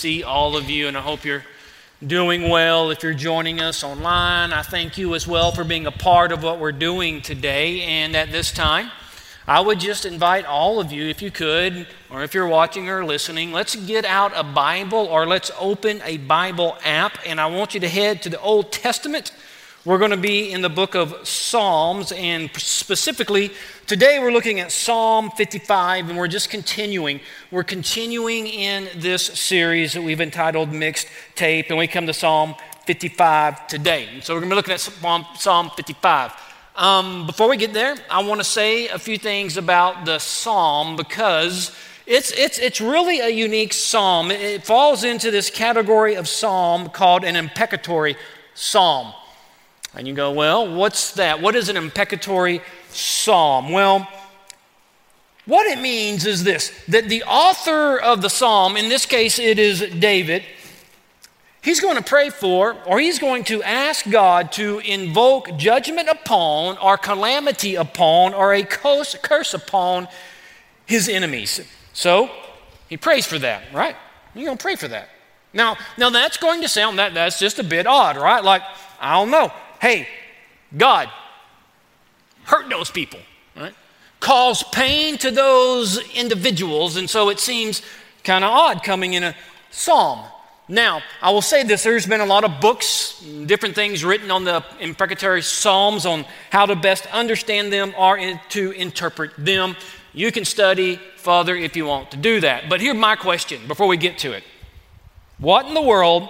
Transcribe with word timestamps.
See 0.00 0.22
all 0.22 0.56
of 0.56 0.70
you, 0.70 0.88
and 0.88 0.96
I 0.96 1.02
hope 1.02 1.26
you're 1.26 1.44
doing 2.06 2.48
well. 2.48 2.90
If 2.90 3.02
you're 3.02 3.12
joining 3.12 3.60
us 3.60 3.84
online, 3.84 4.50
I 4.50 4.62
thank 4.62 4.96
you 4.96 5.14
as 5.14 5.28
well 5.28 5.52
for 5.52 5.62
being 5.62 5.86
a 5.86 5.90
part 5.90 6.32
of 6.32 6.42
what 6.42 6.58
we're 6.58 6.72
doing 6.72 7.20
today. 7.20 7.82
And 7.82 8.16
at 8.16 8.32
this 8.32 8.50
time, 8.50 8.90
I 9.46 9.60
would 9.60 9.78
just 9.78 10.06
invite 10.06 10.46
all 10.46 10.80
of 10.80 10.90
you, 10.90 11.04
if 11.04 11.20
you 11.20 11.30
could, 11.30 11.86
or 12.08 12.22
if 12.22 12.32
you're 12.32 12.48
watching 12.48 12.88
or 12.88 13.04
listening, 13.04 13.52
let's 13.52 13.76
get 13.76 14.06
out 14.06 14.32
a 14.34 14.42
Bible 14.42 15.00
or 15.00 15.26
let's 15.26 15.50
open 15.58 16.00
a 16.02 16.16
Bible 16.16 16.78
app. 16.82 17.18
And 17.26 17.38
I 17.38 17.46
want 17.46 17.74
you 17.74 17.80
to 17.80 17.88
head 17.88 18.22
to 18.22 18.30
the 18.30 18.40
Old 18.40 18.72
Testament. 18.72 19.32
We're 19.86 19.96
going 19.96 20.10
to 20.10 20.18
be 20.18 20.52
in 20.52 20.60
the 20.60 20.68
book 20.68 20.94
of 20.94 21.26
Psalms, 21.26 22.12
and 22.12 22.50
specifically 22.54 23.50
today 23.86 24.18
we're 24.18 24.30
looking 24.30 24.60
at 24.60 24.72
Psalm 24.72 25.30
55, 25.30 26.10
and 26.10 26.18
we're 26.18 26.28
just 26.28 26.50
continuing. 26.50 27.20
We're 27.50 27.64
continuing 27.64 28.46
in 28.46 28.90
this 28.96 29.24
series 29.24 29.94
that 29.94 30.02
we've 30.02 30.20
entitled 30.20 30.70
Mixed 30.70 31.08
Tape, 31.34 31.70
and 31.70 31.78
we 31.78 31.86
come 31.86 32.06
to 32.08 32.12
Psalm 32.12 32.56
55 32.84 33.68
today. 33.68 34.06
And 34.12 34.22
so 34.22 34.34
we're 34.34 34.40
going 34.40 34.50
to 34.50 34.54
be 34.54 34.56
looking 34.56 34.74
at 34.74 34.80
Psalm, 34.80 35.24
Psalm 35.36 35.70
55. 35.70 36.32
Um, 36.76 37.26
before 37.26 37.48
we 37.48 37.56
get 37.56 37.72
there, 37.72 37.94
I 38.10 38.22
want 38.22 38.42
to 38.42 38.44
say 38.44 38.88
a 38.88 38.98
few 38.98 39.16
things 39.16 39.56
about 39.56 40.04
the 40.04 40.18
psalm 40.18 40.96
because 40.96 41.74
it's, 42.06 42.32
it's, 42.32 42.58
it's 42.58 42.82
really 42.82 43.20
a 43.20 43.30
unique 43.30 43.72
psalm. 43.72 44.30
It, 44.30 44.62
falls 44.62 45.04
into 45.04 45.30
this 45.30 45.48
category 45.48 46.16
of 46.16 46.28
psalm 46.28 46.90
called 46.90 47.24
an 47.24 47.34
imprecatory 47.34 48.16
psalm. 48.52 49.14
And 49.94 50.06
you 50.06 50.14
go, 50.14 50.30
well, 50.30 50.72
what's 50.72 51.12
that? 51.12 51.40
What 51.40 51.56
is 51.56 51.68
an 51.68 51.76
imprecatory 51.76 52.60
psalm? 52.90 53.70
Well, 53.70 54.08
what 55.46 55.66
it 55.66 55.80
means 55.80 56.26
is 56.26 56.44
this 56.44 56.72
that 56.88 57.08
the 57.08 57.24
author 57.24 57.98
of 57.98 58.22
the 58.22 58.30
psalm, 58.30 58.76
in 58.76 58.88
this 58.88 59.04
case 59.04 59.38
it 59.38 59.58
is 59.58 59.80
David, 59.80 60.44
he's 61.60 61.80
going 61.80 61.96
to 61.96 62.04
pray 62.04 62.30
for 62.30 62.76
or 62.86 63.00
he's 63.00 63.18
going 63.18 63.44
to 63.44 63.62
ask 63.62 64.08
God 64.08 64.52
to 64.52 64.78
invoke 64.80 65.56
judgment 65.56 66.08
upon 66.08 66.78
or 66.78 66.96
calamity 66.96 67.74
upon 67.74 68.32
or 68.32 68.54
a 68.54 68.62
curse, 68.62 69.16
curse 69.22 69.54
upon 69.54 70.06
his 70.86 71.08
enemies. 71.08 71.60
So 71.92 72.30
he 72.88 72.96
prays 72.96 73.26
for 73.26 73.38
that, 73.40 73.62
right? 73.72 73.96
You're 74.34 74.46
going 74.46 74.58
to 74.58 74.62
pray 74.62 74.76
for 74.76 74.88
that. 74.88 75.08
Now, 75.52 75.76
now 75.98 76.10
that's 76.10 76.36
going 76.36 76.62
to 76.62 76.68
sound 76.68 76.98
that 77.00 77.14
that's 77.14 77.40
just 77.40 77.58
a 77.58 77.64
bit 77.64 77.86
odd, 77.86 78.16
right? 78.16 78.44
Like, 78.44 78.62
I 79.00 79.14
don't 79.14 79.30
know. 79.30 79.52
Hey, 79.80 80.06
God, 80.76 81.08
hurt 82.44 82.68
those 82.68 82.90
people, 82.90 83.20
right? 83.56 83.74
Cause 84.20 84.62
pain 84.62 85.16
to 85.18 85.30
those 85.30 85.98
individuals, 86.14 86.96
and 86.96 87.08
so 87.08 87.30
it 87.30 87.40
seems 87.40 87.80
kind 88.22 88.44
of 88.44 88.50
odd 88.50 88.82
coming 88.82 89.14
in 89.14 89.24
a 89.24 89.34
psalm. 89.70 90.20
Now, 90.68 91.02
I 91.20 91.30
will 91.30 91.42
say 91.42 91.64
this 91.64 91.82
there's 91.82 92.06
been 92.06 92.20
a 92.20 92.26
lot 92.26 92.44
of 92.44 92.60
books, 92.60 93.20
different 93.46 93.74
things 93.74 94.04
written 94.04 94.30
on 94.30 94.44
the 94.44 94.64
imprecatory 94.78 95.42
Psalms 95.42 96.06
on 96.06 96.24
how 96.50 96.66
to 96.66 96.76
best 96.76 97.06
understand 97.06 97.72
them 97.72 97.92
or 97.98 98.16
in- 98.18 98.38
to 98.50 98.70
interpret 98.72 99.32
them. 99.36 99.76
You 100.12 100.30
can 100.30 100.44
study 100.44 101.00
further 101.16 101.56
if 101.56 101.74
you 101.74 101.86
want 101.86 102.10
to 102.12 102.16
do 102.16 102.40
that. 102.40 102.68
But 102.68 102.80
here's 102.80 102.96
my 102.96 103.16
question 103.16 103.66
before 103.66 103.88
we 103.88 103.96
get 103.96 104.18
to 104.18 104.32
it 104.32 104.44
What 105.38 105.66
in 105.66 105.74
the 105.74 105.82
world, 105.82 106.28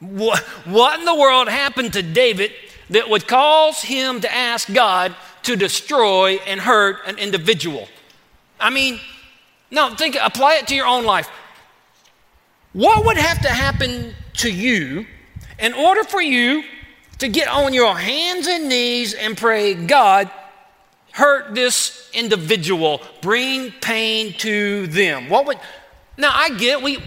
what, 0.00 0.38
what 0.64 0.98
in 0.98 1.04
the 1.04 1.14
world 1.14 1.48
happened 1.48 1.92
to 1.94 2.02
David 2.02 2.52
that 2.90 3.08
would 3.08 3.26
cause 3.26 3.82
him 3.82 4.20
to 4.20 4.32
ask 4.32 4.72
God 4.72 5.14
to 5.42 5.56
destroy 5.56 6.36
and 6.46 6.60
hurt 6.60 6.98
an 7.06 7.18
individual? 7.18 7.88
I 8.60 8.70
mean, 8.70 9.00
no, 9.70 9.94
think, 9.94 10.16
apply 10.20 10.56
it 10.56 10.68
to 10.68 10.74
your 10.74 10.86
own 10.86 11.04
life. 11.04 11.28
What 12.72 13.04
would 13.06 13.16
have 13.16 13.40
to 13.42 13.48
happen 13.48 14.14
to 14.34 14.50
you 14.50 15.06
in 15.58 15.74
order 15.74 16.04
for 16.04 16.22
you 16.22 16.62
to 17.18 17.28
get 17.28 17.48
on 17.48 17.74
your 17.74 17.96
hands 17.96 18.46
and 18.46 18.68
knees 18.68 19.14
and 19.14 19.36
pray, 19.36 19.74
God, 19.74 20.30
hurt 21.12 21.54
this 21.54 22.08
individual, 22.14 23.02
bring 23.20 23.72
pain 23.80 24.32
to 24.34 24.86
them? 24.86 25.28
What 25.28 25.46
would, 25.46 25.58
now 26.16 26.30
I 26.32 26.50
get, 26.50 26.82
we, 26.82 26.98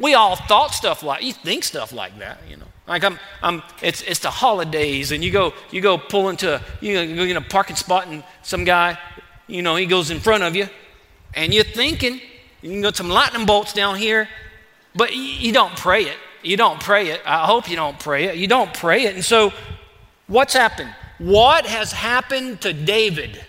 we 0.00 0.14
all 0.14 0.34
thought 0.34 0.74
stuff 0.74 1.02
like, 1.02 1.22
you 1.22 1.32
think 1.32 1.62
stuff 1.62 1.92
like 1.92 2.18
that, 2.18 2.38
you 2.48 2.56
know. 2.56 2.64
Like 2.88 3.04
I'm, 3.04 3.20
I'm, 3.42 3.62
it's, 3.82 4.02
it's 4.02 4.20
the 4.20 4.30
holidays, 4.30 5.12
and 5.12 5.22
you 5.22 5.30
go, 5.30 5.52
you 5.70 5.80
go 5.80 5.98
pull 5.98 6.30
into, 6.30 6.56
a, 6.56 6.62
you 6.80 7.14
go 7.14 7.22
in 7.22 7.36
a 7.36 7.40
parking 7.40 7.76
spot, 7.76 8.08
and 8.08 8.24
some 8.42 8.64
guy, 8.64 8.98
you 9.46 9.62
know, 9.62 9.76
he 9.76 9.86
goes 9.86 10.10
in 10.10 10.18
front 10.18 10.42
of 10.42 10.56
you, 10.56 10.68
and 11.34 11.54
you're 11.54 11.64
thinking, 11.64 12.20
you 12.62 12.70
can 12.70 12.80
go 12.80 12.90
some 12.90 13.10
lightning 13.10 13.46
bolts 13.46 13.72
down 13.72 13.96
here, 13.96 14.28
but 14.96 15.14
you 15.14 15.52
don't 15.52 15.76
pray 15.76 16.04
it. 16.04 16.16
You 16.42 16.56
don't 16.56 16.80
pray 16.80 17.08
it. 17.08 17.20
I 17.26 17.46
hope 17.46 17.70
you 17.70 17.76
don't 17.76 17.98
pray 17.98 18.24
it. 18.24 18.36
You 18.36 18.48
don't 18.48 18.72
pray 18.72 19.04
it. 19.04 19.14
And 19.14 19.24
so, 19.24 19.52
what's 20.26 20.54
happened? 20.54 20.92
What 21.18 21.66
has 21.66 21.92
happened 21.92 22.62
to 22.62 22.72
David 22.72 23.44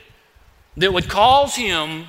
that 0.77 0.91
would 0.91 1.07
cause 1.07 1.55
him 1.55 2.05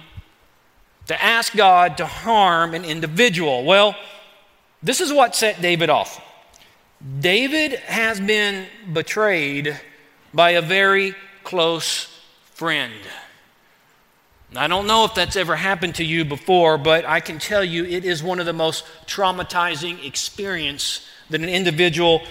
to 1.07 1.23
ask 1.23 1.55
God 1.55 1.97
to 1.99 2.07
harm 2.07 2.75
an 2.75 2.85
individual? 2.85 3.65
Well, 3.65 3.97
this 4.83 5.01
is 5.01 5.13
what 5.13 5.35
set 5.35 5.61
David 5.61 5.91
off. 5.91 6.21
David 7.21 7.75
has 7.81 8.21
been 8.21 8.67
betrayed 8.93 9.81
by 10.33 10.51
a 10.51 10.63
very 10.63 11.15
close 11.45 12.09
friend. 12.45 12.93
I 14.55 14.69
don't 14.69 14.87
know 14.87 15.05
if 15.05 15.15
that's 15.15 15.37
ever 15.37 15.57
happened 15.57 15.95
to 15.97 16.05
you 16.05 16.25
before, 16.25 16.77
but 16.77 17.05
I 17.07 17.21
can 17.21 17.39
tell 17.39 17.65
you 17.65 17.85
it 17.85 18.05
is 18.05 18.23
one 18.23 18.39
of 18.39 18.47
the 18.47 18.53
most 18.53 18.85
traumatizing 19.07 20.05
experience 20.05 21.07
that 21.31 21.41
an 21.41 21.49
individual 21.49 22.23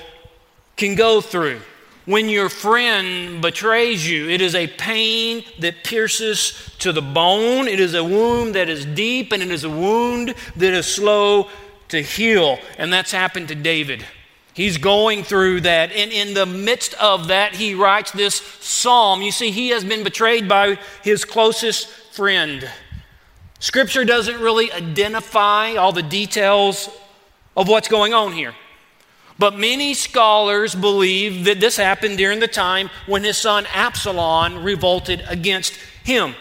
can 0.78 0.95
go 0.95 1.19
through. 1.19 1.62
When 2.06 2.29
your 2.29 2.50
friend 2.50 3.41
betrays 3.41 4.07
you, 4.09 4.29
it 4.29 4.41
is 4.41 4.56
a 4.56 4.68
pain 4.68 5.44
that 5.59 5.83
pierces 5.83 6.72
to 6.79 6.91
the 6.91 7.01
bone. 7.01 7.68
It 7.68 7.79
is 7.79 7.94
a 7.94 8.03
wound 8.03 8.56
that 8.56 8.69
is 8.69 8.85
deep 8.85 9.31
and 9.31 9.41
it 9.41 9.51
is 9.51 9.63
a 9.63 9.69
wound 9.69 10.33
that 10.56 10.74
is 10.74 10.86
slow 10.86 11.50
to 11.92 12.02
heal. 12.02 12.60
And 12.78 12.92
that's 12.92 13.12
happened 13.12 13.48
to 13.50 13.56
David. 13.56 14.06
He's 14.54 14.78
going 14.78 15.24
through 15.24 15.62
that. 15.62 15.92
And 15.92 16.12
in 16.12 16.34
the 16.34 16.46
midst 16.46 16.94
of 16.96 17.30
that, 17.30 17.56
he 17.56 17.74
writes 17.74 18.12
this 18.12 18.36
psalm. 18.36 19.22
You 19.22 19.32
see, 19.32 19.52
he 19.52 19.70
has 19.70 19.86
been 19.86 20.04
betrayed 20.04 20.50
by 20.50 20.78
his 21.04 21.24
closest 21.24 21.88
friend. 21.88 22.70
Scripture 23.60 24.04
doesn't 24.04 24.42
really 24.42 24.72
identify 24.72 25.76
all 25.76 25.92
the 25.94 26.04
details 26.04 26.90
of 27.56 27.68
what's 27.68 27.88
going 27.88 28.14
on 28.14 28.34
here. 28.34 28.56
But 29.38 29.58
many 29.58 29.94
scholars 29.94 30.76
believe 30.76 31.46
that 31.46 31.60
this 31.60 31.78
happened 31.78 32.18
during 32.18 32.40
the 32.40 32.48
time 32.48 32.90
when 33.08 33.24
his 33.24 33.38
son 33.38 33.66
Absalom 33.74 34.64
revolted 34.64 35.24
against 35.28 35.74
him. 36.04 36.36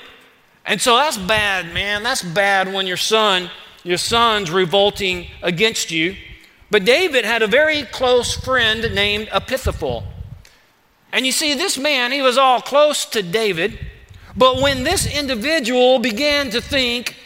And 0.66 0.80
so 0.80 0.96
that's 0.96 1.16
bad, 1.16 1.72
man. 1.72 2.02
That's 2.02 2.22
bad 2.22 2.72
when 2.72 2.86
your 2.86 2.96
son, 2.96 3.50
your 3.82 3.98
son's 3.98 4.50
revolting 4.50 5.26
against 5.42 5.90
you. 5.90 6.16
But 6.70 6.84
David 6.84 7.24
had 7.24 7.42
a 7.42 7.46
very 7.46 7.82
close 7.82 8.34
friend 8.34 8.94
named 8.94 9.28
Ahithophel. 9.32 10.04
And 11.12 11.26
you 11.26 11.32
see, 11.32 11.54
this 11.54 11.76
man, 11.76 12.12
he 12.12 12.22
was 12.22 12.38
all 12.38 12.60
close 12.60 13.04
to 13.06 13.22
David. 13.22 13.78
But 14.36 14.62
when 14.62 14.84
this 14.84 15.12
individual 15.12 15.98
began 15.98 16.50
to 16.50 16.60
think 16.60 17.16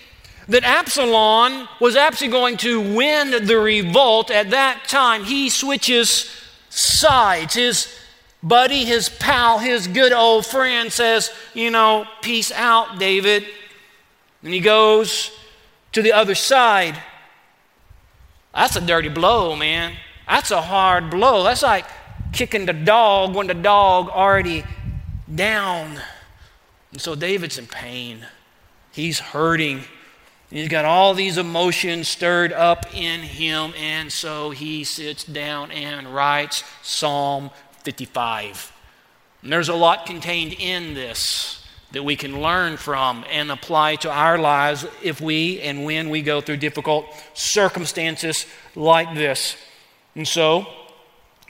that 0.48 0.64
Absalom 0.64 1.68
was 1.80 1.96
actually 1.96 2.28
going 2.28 2.56
to 2.58 2.80
win 2.80 3.46
the 3.46 3.58
revolt, 3.58 4.30
at 4.30 4.50
that 4.50 4.84
time 4.88 5.24
he 5.24 5.50
switches 5.50 6.30
sides. 6.70 7.54
His 7.54 7.94
buddy, 8.42 8.84
his 8.84 9.08
pal, 9.08 9.58
his 9.58 9.86
good 9.86 10.12
old 10.12 10.46
friend 10.46 10.92
says, 10.92 11.30
You 11.54 11.70
know, 11.70 12.06
peace 12.22 12.52
out, 12.52 12.98
David. 12.98 13.44
And 14.42 14.52
he 14.52 14.60
goes 14.60 15.30
to 15.94 16.02
the 16.02 16.12
other 16.12 16.34
side. 16.34 17.00
That's 18.52 18.76
a 18.76 18.80
dirty 18.80 19.08
blow, 19.08 19.56
man. 19.56 19.94
That's 20.28 20.50
a 20.50 20.60
hard 20.60 21.10
blow. 21.10 21.42
That's 21.42 21.62
like 21.62 21.86
kicking 22.32 22.66
the 22.66 22.72
dog 22.72 23.34
when 23.34 23.46
the 23.46 23.54
dog 23.54 24.08
already 24.08 24.64
down. 25.32 26.00
And 26.92 27.00
so 27.00 27.14
David's 27.14 27.58
in 27.58 27.66
pain. 27.66 28.26
He's 28.92 29.18
hurting. 29.18 29.84
He's 30.50 30.68
got 30.68 30.84
all 30.84 31.14
these 31.14 31.38
emotions 31.38 32.08
stirred 32.08 32.52
up 32.52 32.94
in 32.94 33.20
him, 33.20 33.72
and 33.76 34.12
so 34.12 34.50
he 34.50 34.84
sits 34.84 35.24
down 35.24 35.72
and 35.72 36.14
writes 36.14 36.62
Psalm 36.82 37.50
55. 37.82 38.72
And 39.42 39.52
there's 39.52 39.68
a 39.68 39.74
lot 39.74 40.06
contained 40.06 40.54
in 40.54 40.94
this 40.94 41.63
that 41.94 42.02
we 42.02 42.16
can 42.16 42.40
learn 42.40 42.76
from 42.76 43.24
and 43.30 43.50
apply 43.50 43.96
to 43.96 44.10
our 44.10 44.36
lives 44.36 44.86
if 45.02 45.20
we 45.20 45.60
and 45.60 45.84
when 45.84 46.10
we 46.10 46.22
go 46.22 46.40
through 46.40 46.58
difficult 46.58 47.06
circumstances 47.34 48.46
like 48.74 49.14
this. 49.14 49.56
And 50.14 50.26
so, 50.26 50.66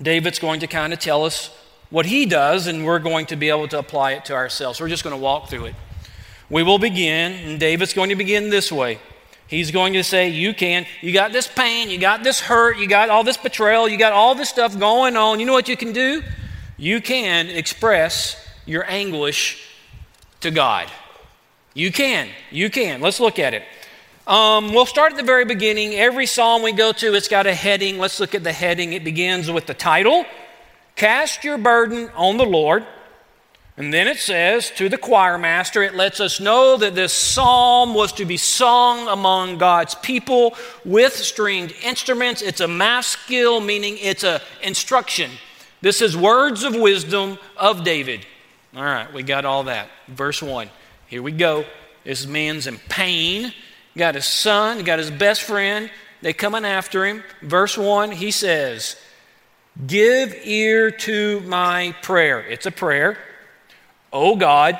David's 0.00 0.38
going 0.38 0.60
to 0.60 0.66
kind 0.66 0.92
of 0.92 0.98
tell 0.98 1.24
us 1.24 1.50
what 1.90 2.06
he 2.06 2.26
does, 2.26 2.66
and 2.66 2.84
we're 2.84 2.98
going 2.98 3.26
to 3.26 3.36
be 3.36 3.48
able 3.48 3.68
to 3.68 3.78
apply 3.78 4.12
it 4.12 4.24
to 4.26 4.34
ourselves. 4.34 4.80
We're 4.80 4.88
just 4.88 5.04
going 5.04 5.16
to 5.16 5.20
walk 5.20 5.48
through 5.48 5.66
it. 5.66 5.74
We 6.50 6.62
will 6.62 6.78
begin, 6.78 7.32
and 7.32 7.60
David's 7.60 7.94
going 7.94 8.10
to 8.10 8.16
begin 8.16 8.50
this 8.50 8.70
way. 8.70 8.98
He's 9.46 9.70
going 9.70 9.92
to 9.94 10.04
say, 10.04 10.28
You 10.28 10.54
can. 10.54 10.86
You 11.00 11.12
got 11.12 11.32
this 11.32 11.46
pain, 11.46 11.90
you 11.90 11.98
got 11.98 12.22
this 12.22 12.40
hurt, 12.40 12.78
you 12.78 12.88
got 12.88 13.10
all 13.10 13.24
this 13.24 13.36
betrayal, 13.36 13.88
you 13.88 13.98
got 13.98 14.12
all 14.12 14.34
this 14.34 14.48
stuff 14.48 14.78
going 14.78 15.16
on. 15.16 15.40
You 15.40 15.46
know 15.46 15.52
what 15.52 15.68
you 15.68 15.76
can 15.76 15.92
do? 15.92 16.22
You 16.76 17.00
can 17.00 17.48
express 17.48 18.36
your 18.66 18.84
anguish 18.90 19.73
to 20.44 20.50
God. 20.50 20.90
You 21.72 21.90
can. 21.90 22.28
You 22.50 22.70
can. 22.70 23.00
Let's 23.00 23.18
look 23.18 23.38
at 23.38 23.54
it. 23.54 23.62
Um, 24.26 24.74
we'll 24.74 24.86
start 24.86 25.12
at 25.12 25.16
the 25.16 25.24
very 25.24 25.46
beginning. 25.46 25.94
Every 25.94 26.26
psalm 26.26 26.62
we 26.62 26.72
go 26.72 26.92
to, 26.92 27.14
it's 27.14 27.28
got 27.28 27.46
a 27.46 27.54
heading. 27.54 27.98
Let's 27.98 28.20
look 28.20 28.34
at 28.34 28.44
the 28.44 28.52
heading. 28.52 28.92
It 28.92 29.04
begins 29.04 29.50
with 29.50 29.66
the 29.66 29.74
title 29.74 30.24
Cast 30.96 31.44
Your 31.44 31.56
Burden 31.56 32.10
on 32.14 32.36
the 32.36 32.44
Lord. 32.44 32.86
And 33.78 33.92
then 33.92 34.06
it 34.06 34.18
says 34.18 34.70
to 34.72 34.88
the 34.90 34.98
choir 34.98 35.38
master, 35.38 35.82
it 35.82 35.94
lets 35.94 36.20
us 36.20 36.40
know 36.40 36.76
that 36.76 36.94
this 36.94 37.12
psalm 37.12 37.94
was 37.94 38.12
to 38.12 38.26
be 38.26 38.36
sung 38.36 39.08
among 39.08 39.56
God's 39.56 39.94
people 39.96 40.54
with 40.84 41.14
stringed 41.14 41.74
instruments. 41.82 42.42
It's 42.42 42.60
a 42.60 42.68
maskil, 42.68 43.60
meaning 43.60 43.96
it's 43.98 44.24
a 44.24 44.42
instruction. 44.62 45.30
This 45.80 46.02
is 46.02 46.16
words 46.16 46.64
of 46.64 46.76
wisdom 46.76 47.38
of 47.56 47.82
David. 47.82 48.26
All 48.76 48.82
right, 48.82 49.12
we 49.12 49.22
got 49.22 49.44
all 49.44 49.64
that. 49.64 49.88
Verse 50.08 50.42
1. 50.42 50.68
Here 51.06 51.22
we 51.22 51.32
go. 51.32 51.64
This 52.02 52.26
man's 52.26 52.66
in 52.66 52.78
pain. 52.88 53.52
Got 53.96 54.16
his 54.16 54.24
son, 54.24 54.82
got 54.82 54.98
his 54.98 55.10
best 55.10 55.42
friend. 55.42 55.90
They 56.22 56.32
coming 56.32 56.64
after 56.64 57.04
him. 57.04 57.22
Verse 57.42 57.78
1, 57.78 58.10
he 58.10 58.30
says, 58.30 58.96
Give 59.86 60.34
ear 60.44 60.90
to 60.90 61.40
my 61.40 61.94
prayer. 62.02 62.40
It's 62.40 62.66
a 62.66 62.72
prayer. 62.72 63.18
O 64.12 64.34
God, 64.34 64.78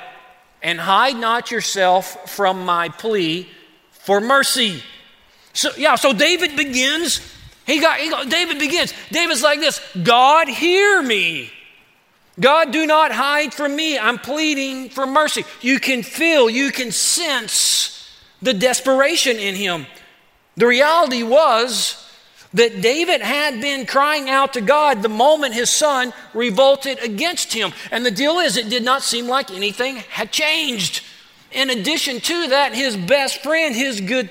and 0.63 0.81
hide 0.81 1.17
not 1.17 1.51
yourself 1.51 2.31
from 2.31 2.65
my 2.65 2.89
plea 2.89 3.49
for 3.91 4.21
mercy. 4.21 4.83
So, 5.53 5.71
yeah, 5.77 5.95
so 5.95 6.13
David 6.13 6.57
begins. 6.57 7.21
He 7.67 7.81
got, 7.81 8.01
he 8.01 8.11
got, 8.11 8.29
David 8.29 8.59
begins. 8.59 8.93
David's 9.13 9.43
like 9.43 9.61
this 9.61 9.81
God, 10.03 10.49
hear 10.49 11.01
me. 11.03 11.53
God, 12.39 12.73
do 12.73 12.87
not 12.87 13.13
hide 13.13 13.55
from 13.55 13.77
me. 13.77 13.99
I'm 13.99 14.19
pleading 14.19 14.89
for 14.89 15.07
mercy. 15.07 15.45
You 15.61 15.79
can 15.79 16.03
feel, 16.03 16.51
you 16.51 16.73
can 16.73 16.91
sense 16.91 18.11
the 18.43 18.55
desperation 18.55 19.39
in 19.39 19.55
him. 19.55 19.87
The 20.57 20.67
reality 20.67 21.23
was 21.23 22.01
that 22.55 22.81
David 22.81 23.21
had 23.21 23.61
been 23.61 23.85
crying 23.85 24.31
out 24.31 24.53
to 24.55 24.61
God 24.61 25.03
the 25.03 25.09
moment 25.09 25.55
his 25.55 25.71
son 25.71 26.13
revolted 26.33 27.03
against 27.03 27.53
him. 27.53 27.73
And 27.91 28.07
the 28.07 28.13
deal 28.13 28.39
is, 28.39 28.57
it 28.57 28.69
did 28.69 28.85
not 28.85 29.03
seem 29.03 29.27
like 29.27 29.51
anything 29.51 29.97
had 29.97 30.31
changed. 30.31 31.03
In 31.51 31.71
addition 31.71 32.21
to 32.21 32.49
that, 32.49 32.75
his 32.75 32.97
best 32.97 33.43
friend, 33.43 33.75
his 33.75 34.01
good, 34.01 34.31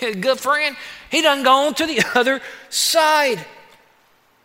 good 0.00 0.38
friend, 0.38 0.76
he 1.10 1.22
done 1.22 1.42
gone 1.42 1.74
to 1.74 1.86
the 1.86 2.02
other 2.14 2.40
side. 2.70 3.44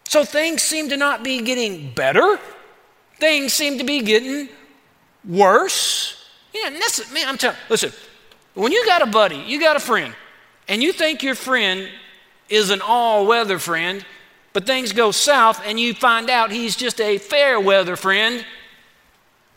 So 0.07 0.23
things 0.23 0.61
seem 0.61 0.89
to 0.89 0.97
not 0.97 1.23
be 1.23 1.41
getting 1.41 1.91
better. 1.93 2.39
Things 3.23 3.53
seem 3.53 3.77
to 3.77 3.85
be 3.85 4.01
getting 4.01 4.49
worse. 5.25 6.25
Yeah, 6.53 6.71
listen, 6.71 7.13
man, 7.13 7.29
I'm 7.29 7.37
telling 7.37 7.55
listen, 7.69 7.93
when 8.53 8.73
you 8.73 8.85
got 8.85 9.01
a 9.01 9.05
buddy, 9.05 9.37
you 9.37 9.61
got 9.61 9.77
a 9.77 9.79
friend, 9.79 10.13
and 10.67 10.83
you 10.83 10.91
think 10.91 11.23
your 11.23 11.33
friend 11.33 11.87
is 12.49 12.69
an 12.69 12.81
all 12.81 13.25
weather 13.25 13.59
friend, 13.59 14.05
but 14.51 14.65
things 14.65 14.91
go 14.91 15.11
south 15.11 15.61
and 15.65 15.79
you 15.79 15.93
find 15.93 16.29
out 16.29 16.51
he's 16.51 16.75
just 16.75 16.99
a 16.99 17.17
fair 17.17 17.61
weather 17.61 17.95
friend, 17.95 18.45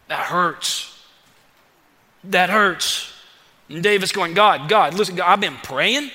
that 0.07 0.27
hurts. 0.27 0.97
That 2.23 2.51
hurts. 2.51 3.13
And 3.69 3.83
David's 3.83 4.13
going, 4.13 4.35
God, 4.35 4.69
God, 4.69 4.95
listen, 4.95 5.21
I've 5.21 5.41
been 5.41 5.57
praying, 5.65 6.13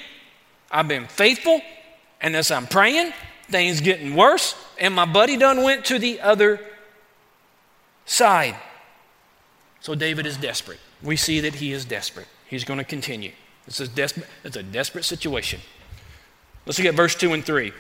I've 0.72 0.88
been 0.88 1.06
faithful, 1.06 1.60
and 2.22 2.34
as 2.34 2.50
I'm 2.50 2.66
praying, 2.66 3.12
things 3.50 3.82
getting 3.82 4.16
worse, 4.16 4.56
and 4.80 4.96
my 4.96 5.04
buddy 5.04 5.36
done 5.36 5.64
went 5.64 5.84
to 5.88 6.00
the 6.00 6.22
other 6.22 6.62
side. 8.06 8.56
So 9.80 9.96
David 9.96 10.26
is 10.26 10.38
desperate. 10.38 10.80
We 11.02 11.16
see 11.16 11.40
that 11.40 11.56
he 11.56 11.72
is 11.72 11.86
desperate. 11.86 12.28
He's 12.48 12.64
going 12.64 12.78
to 12.78 12.84
continue. 12.84 13.32
This 13.66 13.80
is 13.80 13.90
desperate. 13.90 14.28
It's 14.44 14.56
a 14.56 14.64
desperate 14.64 15.06
situation. 15.06 15.62
Let's 16.66 16.78
look 16.78 16.88
at 16.88 16.96
verse 16.96 17.16
2 17.16 17.34
and 17.34 17.44
3. 17.44 17.72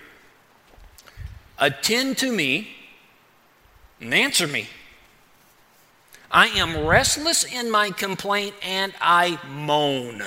Attend 1.59 2.17
to 2.19 2.31
me 2.31 2.69
and 3.99 4.13
answer 4.13 4.47
me. 4.47 4.67
I 6.31 6.47
am 6.47 6.85
restless 6.85 7.43
in 7.43 7.69
my 7.69 7.91
complaint 7.91 8.55
and 8.63 8.93
I 9.01 9.39
moan 9.47 10.23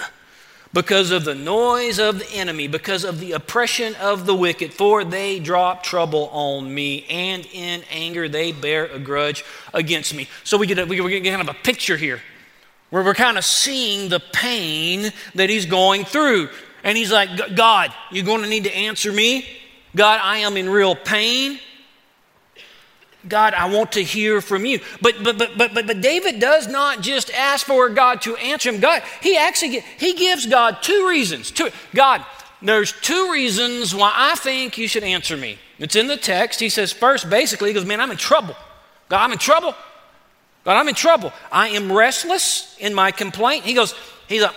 because 0.75 1.13
of 1.13 1.25
the 1.25 1.37
noise 1.37 2.01
of 2.01 2.19
the 2.19 2.31
enemy, 2.33 2.67
because 2.67 3.05
of 3.05 3.21
the 3.21 3.33
oppression 3.33 3.95
of 3.95 4.27
the 4.27 4.35
wicked, 4.35 4.75
for 4.75 5.05
they 5.05 5.39
drop 5.39 5.85
trouble 5.85 6.29
on 6.33 6.75
me, 6.75 7.07
and 7.09 7.47
in 7.53 7.85
anger 7.91 8.29
they 8.29 8.51
bear 8.51 8.87
a 8.87 8.99
grudge 8.99 9.45
against 9.73 10.13
me. 10.15 10.29
So 10.43 10.59
we 10.59 10.67
get, 10.67 10.81
a, 10.81 10.85
we 10.85 10.97
get 11.21 11.31
kind 11.31 11.49
of 11.49 11.49
a 11.49 11.59
picture 11.59 11.97
here 11.97 12.21
where 12.91 13.05
we're 13.05 13.15
kind 13.15 13.39
of 13.39 13.45
seeing 13.45 14.09
the 14.09 14.21
pain 14.21 15.13
that 15.37 15.49
he's 15.49 15.65
going 15.65 16.05
through. 16.05 16.49
And 16.83 16.99
he's 16.99 17.11
like, 17.11 17.57
God, 17.57 17.95
you're 18.11 18.25
going 18.25 18.43
to 18.43 18.49
need 18.49 18.65
to 18.65 18.75
answer 18.75 19.13
me. 19.13 19.49
God, 19.97 20.21
I 20.23 20.39
am 20.39 20.57
in 20.57 20.69
real 20.69 20.97
pain. 20.97 21.61
God, 23.29 23.55
I 23.55 23.71
want 23.71 23.93
to 23.93 24.03
hear 24.03 24.41
from 24.41 24.67
you. 24.67 24.81
But 25.01 25.23
but 25.23 25.39
but 25.39 25.57
but 25.57 25.75
but, 25.75 25.87
but 25.87 26.01
David 26.01 26.41
does 26.41 26.69
not 26.69 27.01
just 27.01 27.31
ask 27.33 27.67
for 27.67 27.89
God 27.89 28.21
to 28.23 28.37
answer 28.37 28.71
him. 28.71 28.81
God, 28.81 29.03
he 29.21 29.37
actually 29.37 29.81
he 29.99 30.15
gives 30.15 30.47
God 30.47 30.79
two 30.83 31.09
reasons. 31.09 31.51
Two, 31.51 31.71
God, 31.95 32.25
there's 32.61 32.93
two 32.93 33.31
reasons 33.33 33.95
why 33.95 34.13
I 34.15 34.35
think 34.37 34.79
you 34.79 34.89
should 34.89 35.05
answer 35.05 35.37
me. 35.37 35.59
It's 35.79 35.97
in 35.97 36.07
the 36.07 36.17
text. 36.17 36.61
He 36.61 36.69
says 36.69 36.93
first, 36.93 37.29
basically, 37.31 37.71
he 37.71 37.75
goes, 37.75 37.85
Man, 37.85 38.01
I'm 38.01 38.11
in 38.11 38.17
trouble. 38.17 38.57
God, 39.09 39.25
I'm 39.25 39.33
in 39.33 39.39
trouble. 39.39 39.75
God, 40.65 40.79
I'm 40.79 40.89
in 40.89 40.95
trouble. 40.95 41.33
I 41.53 41.69
am 41.69 41.93
restless 41.93 42.75
in 42.81 42.95
my 42.95 43.11
complaint. 43.11 43.65
He 43.65 43.75
goes, 43.75 43.95
he's 44.29 44.43
like, 44.43 44.55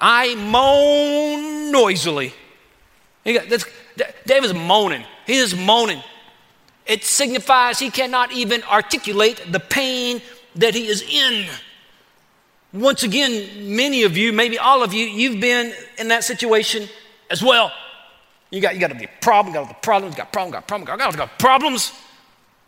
I 0.00 0.34
moan 0.34 1.70
noisily. 1.70 2.32
He 3.24 3.36
this, 3.36 3.66
David's 4.24 4.54
moaning. 4.54 5.04
He 5.26 5.36
is 5.36 5.54
moaning. 5.54 6.02
It 6.90 7.04
signifies 7.04 7.78
he 7.78 7.88
cannot 7.88 8.32
even 8.32 8.64
articulate 8.64 9.40
the 9.52 9.60
pain 9.60 10.20
that 10.56 10.74
he 10.74 10.88
is 10.88 11.02
in. 11.02 11.46
Once 12.72 13.04
again, 13.04 13.76
many 13.76 14.02
of 14.02 14.16
you, 14.16 14.32
maybe 14.32 14.58
all 14.58 14.82
of 14.82 14.92
you, 14.92 15.06
you've 15.06 15.40
been 15.40 15.72
in 15.98 16.08
that 16.08 16.24
situation 16.24 16.88
as 17.30 17.44
well. 17.44 17.70
You 18.50 18.60
got, 18.60 18.74
you 18.74 18.80
got 18.80 18.88
to 18.88 18.96
be 18.96 19.04
a 19.04 19.10
problem, 19.20 19.54
got 19.54 19.68
the 19.68 19.74
problems, 19.74 20.16
got 20.16 20.32
problem, 20.32 20.50
got 20.50 20.66
problem, 20.66 20.84
got, 20.84 20.98
got, 20.98 21.16
got 21.16 21.38
problems. 21.38 21.92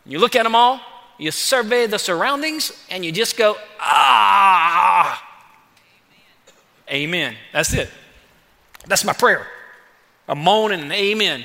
You 0.05 0.19
look 0.19 0.37
at 0.37 0.43
them 0.43 0.55
all, 0.55 0.79
you 1.17 1.29
survey 1.29 1.85
the 1.85 1.99
surroundings, 1.99 2.71
and 2.89 3.03
you 3.03 3.11
just 3.11 3.35
go, 3.35 3.57
ah. 3.81 5.21
Amen. 6.89 7.35
That's 7.51 7.73
it. 7.73 7.89
That's 8.87 9.03
my 9.03 9.11
prayer. 9.11 9.45
A 10.29 10.35
moan 10.35 10.71
and 10.71 10.83
an 10.83 10.93
amen. 10.93 11.43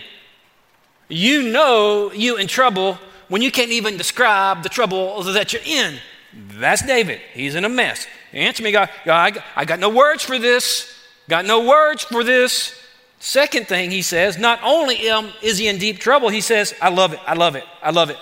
You 1.08 1.50
know 1.50 2.12
you 2.12 2.36
in 2.36 2.46
trouble 2.46 2.98
when 3.28 3.42
you 3.42 3.50
can't 3.50 3.70
even 3.70 3.96
describe 3.96 4.62
the 4.62 4.68
trouble 4.68 5.22
that 5.22 5.52
you're 5.52 5.62
in. 5.64 5.98
That's 6.32 6.82
David. 6.82 7.20
He's 7.32 7.54
in 7.54 7.64
a 7.64 7.68
mess. 7.68 8.06
Answer 8.32 8.62
me, 8.62 8.72
God. 8.72 8.90
God 9.04 9.42
I, 9.56 9.64
got, 9.64 9.78
no 9.78 9.88
words 9.88 10.22
for 10.22 10.38
this. 10.38 10.94
got 11.28 11.44
no 11.44 11.66
words 11.66 12.04
for 12.04 12.22
this. 12.22 12.74
Second 13.20 13.66
thing 13.66 13.90
he 13.90 14.02
says, 14.02 14.38
not 14.38 14.60
only 14.62 14.94
is 14.94 15.58
he 15.58 15.66
in 15.66 15.78
deep 15.78 15.98
trouble, 15.98 16.28
he 16.28 16.40
says, 16.40 16.74
I 16.80 16.90
love 16.90 17.12
it, 17.12 17.20
I 17.26 17.34
love 17.34 17.56
it, 17.56 17.64
I 17.82 17.90
love 17.90 18.10
it. 18.10 18.16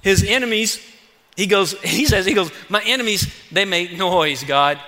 His 0.00 0.24
enemies, 0.24 0.80
he 1.36 1.46
goes, 1.46 1.72
he 1.82 2.06
says, 2.06 2.24
he 2.24 2.32
goes, 2.32 2.50
my 2.68 2.82
enemies, 2.84 3.32
they 3.52 3.64
make 3.64 3.96
noise, 3.96 4.42
God. 4.44 4.78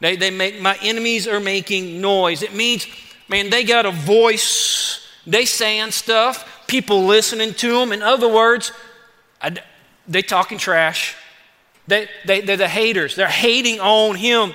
They, 0.00 0.16
they 0.16 0.32
make, 0.32 0.60
my 0.60 0.76
enemies 0.82 1.28
are 1.28 1.38
making 1.38 2.00
noise. 2.00 2.42
It 2.42 2.54
means, 2.54 2.86
man, 3.28 3.50
they 3.50 3.62
got 3.62 3.86
a 3.86 3.92
voice, 3.92 5.06
they 5.28 5.44
saying 5.44 5.92
stuff, 5.92 6.51
people 6.72 7.04
listening 7.04 7.52
to 7.52 7.78
them. 7.78 7.92
In 7.92 8.00
other 8.00 8.32
words, 8.32 8.72
I, 9.42 9.54
they 10.08 10.22
talking 10.22 10.56
trash. 10.56 11.14
They, 11.86 12.08
they, 12.24 12.40
they're 12.40 12.56
the 12.56 12.66
haters. 12.66 13.14
They're 13.14 13.28
hating 13.28 13.78
on 13.78 14.16
him. 14.16 14.54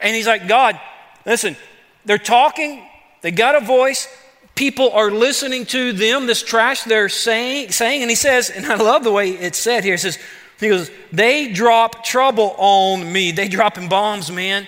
And 0.00 0.16
he's 0.16 0.26
like, 0.26 0.48
God, 0.48 0.80
listen, 1.26 1.56
they're 2.06 2.16
talking, 2.16 2.82
they 3.20 3.32
got 3.32 3.54
a 3.54 3.60
voice, 3.60 4.08
people 4.54 4.92
are 4.92 5.10
listening 5.10 5.66
to 5.66 5.92
them, 5.92 6.26
this 6.26 6.42
trash 6.42 6.84
they're 6.84 7.10
saying, 7.10 7.72
saying. 7.72 8.00
And 8.00 8.10
he 8.10 8.16
says, 8.16 8.48
and 8.48 8.64
I 8.64 8.76
love 8.76 9.04
the 9.04 9.12
way 9.12 9.32
it's 9.32 9.58
said 9.58 9.84
here, 9.84 9.92
he 9.92 9.98
says, 9.98 10.18
he 10.58 10.70
goes, 10.70 10.90
they 11.12 11.52
drop 11.52 12.02
trouble 12.02 12.54
on 12.56 13.12
me. 13.12 13.30
They 13.30 13.48
dropping 13.48 13.90
bombs, 13.90 14.32
man. 14.32 14.66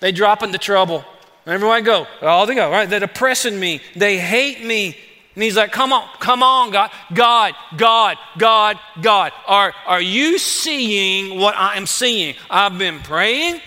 They 0.00 0.10
dropping 0.10 0.50
the 0.50 0.58
trouble. 0.58 1.04
Everywhere 1.46 1.76
I 1.76 1.80
go, 1.80 2.08
all 2.22 2.44
they 2.46 2.56
go, 2.56 2.70
right? 2.70 2.90
They're 2.90 3.04
oppressing 3.04 3.58
me. 3.58 3.80
They 3.94 4.18
hate 4.18 4.64
me. 4.64 4.96
And 5.40 5.44
he's 5.46 5.56
like, 5.56 5.72
come 5.72 5.90
on, 5.90 6.06
come 6.18 6.42
on, 6.42 6.70
God, 6.70 6.90
God, 7.14 7.54
God, 7.78 8.18
God, 8.36 8.78
God. 9.00 9.32
Are, 9.46 9.72
are 9.86 10.02
you 10.02 10.38
seeing 10.38 11.38
what 11.38 11.56
I 11.56 11.78
am 11.78 11.86
seeing? 11.86 12.34
I've 12.50 12.76
been 12.76 12.98
praying. 12.98 13.62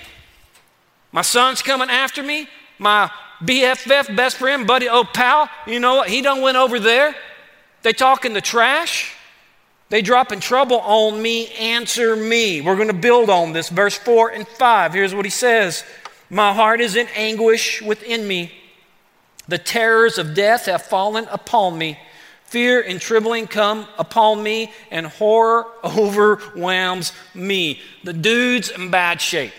My 1.12 1.24
son's 1.24 1.63
coming 1.63 1.89
after 1.89 2.22
me. 2.22 2.48
My 2.77 3.10
BFF, 3.42 4.15
best 4.15 4.38
friend, 4.38 4.68
buddy, 4.68 4.88
oh 4.88 5.03
pal, 5.03 5.50
you 5.65 5.80
know 5.80 5.96
what? 5.96 6.10
He 6.10 6.22
done 6.22 6.44
went 6.44 6.58
over 6.58 6.80
there. 6.80 7.15
They 7.82 7.92
talking 7.92 8.34
the 8.34 8.42
trash. 8.42 9.12
They 9.89 10.03
dropping 10.03 10.42
trouble 10.42 10.80
on 10.80 11.20
me. 11.20 11.48
Answer 11.53 12.15
me. 12.15 12.62
We're 12.62 12.75
going 12.75 12.88
to 12.89 12.94
build 12.94 13.32
on 13.32 13.51
this. 13.51 13.70
Verse 13.70 13.98
4 13.98 14.30
and 14.30 14.48
5. 14.48 14.94
Here's 14.94 15.15
what 15.15 15.25
he 15.25 15.32
says 15.32 15.84
My 16.30 16.53
heart 16.53 16.82
is 16.82 16.96
in 16.96 17.08
anguish 17.15 17.82
within 17.82 18.27
me. 18.27 18.51
The 19.48 19.58
terrors 19.58 20.18
of 20.18 20.34
death 20.34 20.66
have 20.66 20.84
fallen 20.84 21.28
upon 21.30 21.78
me. 21.78 22.00
Fear 22.46 22.82
and 22.82 23.02
trembling 23.02 23.48
come 23.48 23.88
upon 23.98 24.44
me, 24.44 24.72
and 24.92 25.08
horror 25.08 25.66
overwhelms 25.84 27.14
me. 27.34 27.82
The 28.04 28.14
dude's 28.14 28.70
in 28.70 28.92
bad 28.92 29.20
shape. 29.20 29.54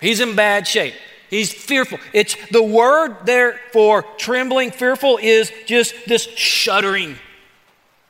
He's 0.00 0.20
in 0.20 0.36
bad 0.36 0.66
shape. 0.66 0.94
He's 1.28 1.52
fearful. 1.52 1.98
It's 2.12 2.36
the 2.50 2.62
word 2.62 3.16
there 3.24 3.60
for 3.72 4.04
trembling, 4.16 4.70
fearful 4.70 5.18
is 5.20 5.50
just 5.66 5.94
this 6.06 6.22
shuddering. 6.22 7.16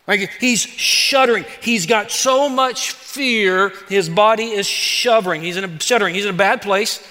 Like 0.06 0.30
he's 0.38 0.61
shuddering. 0.61 1.45
He's 1.62 1.87
got 1.87 2.11
so 2.11 2.49
much 2.49 2.90
fear, 2.92 3.73
his 3.88 4.09
body 4.09 4.50
is 4.50 4.66
shuddering. 4.66 5.42
He's 5.42 5.56
in 5.56 5.64
a 5.64 5.80
shuddering. 5.80 6.14
He's 6.14 6.26
in 6.26 6.35
a 6.35 6.38
bad 6.38 6.62
place. 6.62 7.06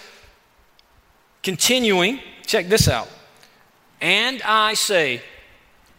Continuing, 1.42 2.20
check 2.46 2.68
this 2.68 2.88
out. 2.88 3.10
And 4.06 4.44
I 4.44 4.76
say, 4.76 5.24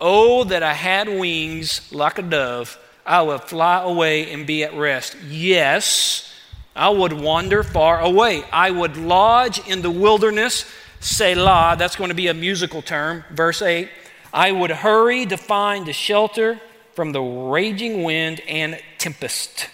Oh, 0.01 0.45
that 0.45 0.63
I 0.63 0.75
had 0.75 1.09
wings 1.09 1.91
like 1.91 2.21
a 2.21 2.23
dove, 2.23 2.79
I 3.05 3.21
would 3.23 3.41
fly 3.41 3.83
away 3.83 4.31
and 4.31 4.47
be 4.47 4.63
at 4.63 4.73
rest. 4.75 5.17
Yes, 5.27 6.33
I 6.77 6.91
would 6.91 7.13
wander 7.13 7.65
far 7.65 8.01
away. 8.01 8.45
I 8.53 8.71
would 8.71 8.97
lodge 8.97 9.59
in 9.67 9.83
the 9.83 9.91
wilderness, 9.91 10.67
Selah. 11.01 11.75
That's 11.77 11.97
going 11.97 12.11
to 12.11 12.15
be 12.15 12.29
a 12.29 12.35
musical 12.35 12.81
term. 12.81 13.25
Verse 13.33 13.61
8. 13.61 13.89
I 14.33 14.53
would 14.53 14.71
hurry 14.71 15.27
to 15.27 15.37
find 15.37 15.89
a 15.89 15.93
shelter 15.93 16.61
from 16.95 17.11
the 17.11 17.23
raging 17.23 18.05
wind 18.05 18.41
and 18.47 18.81
tempest. 18.99 19.69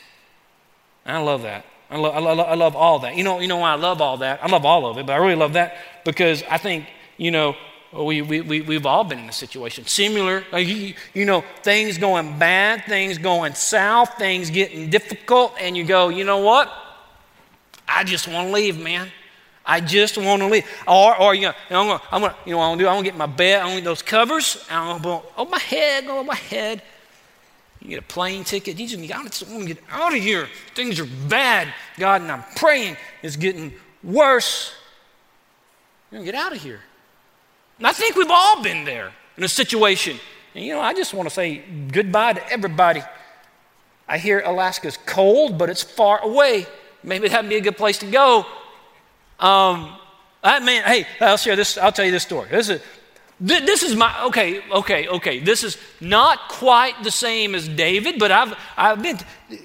I 1.04 1.18
love 1.18 1.42
that. 1.42 1.66
I 1.90 1.98
love, 1.98 2.14
I, 2.14 2.18
love, 2.20 2.38
I 2.38 2.54
love 2.54 2.76
all 2.76 3.00
that. 3.00 3.14
You 3.14 3.24
know, 3.24 3.40
you 3.40 3.48
know 3.48 3.58
why 3.58 3.72
I 3.72 3.76
love 3.76 4.00
all 4.00 4.16
that? 4.18 4.42
I 4.42 4.46
love 4.46 4.64
all 4.64 4.86
of 4.86 4.96
it, 4.96 5.04
but 5.04 5.12
I 5.12 5.16
really 5.16 5.34
love 5.34 5.52
that 5.52 5.76
because 6.06 6.42
I 6.48 6.56
think, 6.56 6.86
you 7.18 7.30
know, 7.30 7.56
we, 7.92 8.22
we, 8.22 8.40
we, 8.40 8.60
we've 8.62 8.86
all 8.86 9.04
been 9.04 9.18
in 9.18 9.28
a 9.28 9.32
situation 9.32 9.86
similar. 9.86 10.44
Like 10.50 10.66
you, 10.66 10.94
you 11.12 11.24
know, 11.24 11.44
things 11.62 11.98
going 11.98 12.38
bad, 12.38 12.84
things 12.86 13.18
going 13.18 13.54
south, 13.54 14.16
things 14.16 14.50
getting 14.50 14.88
difficult, 14.88 15.54
and 15.60 15.76
you 15.76 15.84
go, 15.84 16.08
you 16.08 16.24
know 16.24 16.38
what? 16.38 16.72
I 17.86 18.04
just 18.04 18.26
want 18.28 18.48
to 18.48 18.54
leave, 18.54 18.80
man. 18.80 19.08
I 19.64 19.80
just 19.80 20.16
want 20.16 20.40
to 20.40 20.48
leave. 20.48 20.66
Or, 20.88 21.16
or 21.20 21.34
you 21.34 21.42
know, 21.42 21.54
I'm 21.70 21.86
gonna, 21.86 22.02
I'm 22.10 22.20
gonna, 22.22 22.36
you 22.46 22.54
know, 22.54 22.60
I'm 22.60 22.70
gonna 22.72 22.82
do. 22.82 22.88
I'm 22.88 22.94
gonna 22.96 23.04
get 23.04 23.16
my 23.16 23.26
bed. 23.26 23.60
I'm 23.60 23.66
gonna 23.66 23.76
get 23.76 23.84
those 23.84 24.02
covers. 24.02 24.64
I'm 24.70 25.00
gonna 25.00 25.02
go 25.02 25.26
oh 25.36 25.44
my 25.44 25.58
head, 25.58 26.06
go 26.06 26.18
over 26.18 26.24
my 26.24 26.34
head. 26.34 26.82
You 27.80 27.90
get 27.90 27.98
a 27.98 28.02
plane 28.02 28.44
ticket. 28.44 28.78
You 28.78 28.86
just, 28.86 29.02
I 29.02 29.24
just 29.24 29.48
want 29.48 29.62
to 29.68 29.74
get 29.74 29.82
out 29.90 30.14
of 30.14 30.22
here. 30.22 30.48
Things 30.74 30.98
are 31.00 31.08
bad, 31.28 31.68
God, 31.98 32.22
and 32.22 32.30
I'm 32.30 32.44
praying 32.56 32.96
it's 33.22 33.36
getting 33.36 33.72
worse. 34.02 34.72
You're 36.10 36.20
gonna 36.20 36.32
get 36.32 36.40
out 36.40 36.52
of 36.52 36.62
here. 36.62 36.80
And 37.82 37.88
I 37.88 37.92
think 37.92 38.14
we've 38.14 38.30
all 38.30 38.62
been 38.62 38.84
there 38.84 39.10
in 39.36 39.42
a 39.42 39.48
situation. 39.48 40.16
And 40.54 40.64
you 40.64 40.72
know, 40.72 40.80
I 40.80 40.94
just 40.94 41.12
want 41.12 41.28
to 41.28 41.34
say 41.34 41.64
goodbye 41.90 42.34
to 42.34 42.52
everybody. 42.52 43.02
I 44.06 44.18
hear 44.18 44.38
Alaska's 44.38 44.96
cold, 45.04 45.58
but 45.58 45.68
it's 45.68 45.82
far 45.82 46.20
away. 46.22 46.68
Maybe 47.02 47.26
that'd 47.26 47.50
be 47.50 47.56
a 47.56 47.60
good 47.60 47.76
place 47.76 47.98
to 47.98 48.06
go. 48.06 48.46
Um, 49.40 49.96
I 50.44 50.60
mean, 50.60 50.80
hey, 50.84 51.08
I'll 51.20 51.36
share 51.36 51.56
this. 51.56 51.76
I'll 51.76 51.90
tell 51.90 52.04
you 52.04 52.12
this 52.12 52.22
story. 52.22 52.48
This 52.50 52.68
is 52.68 52.82
this 53.40 53.82
is 53.82 53.96
my 53.96 54.26
okay, 54.26 54.62
okay, 54.70 55.08
okay. 55.08 55.40
This 55.40 55.64
is 55.64 55.76
not 56.00 56.48
quite 56.48 57.02
the 57.02 57.10
same 57.10 57.56
as 57.56 57.66
David, 57.66 58.20
but 58.20 58.30
I've 58.30 58.56
I've 58.76 59.02
been. 59.02 59.18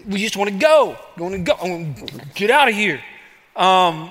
We 0.07 0.23
just 0.23 0.37
want 0.37 0.49
to 0.49 0.57
go. 0.57 0.97
Want 1.19 1.35
to 1.35 1.41
go. 1.41 1.85
Get 2.33 2.49
out 2.49 2.67
of 2.67 2.73
here. 2.73 2.99
Um, 3.55 4.09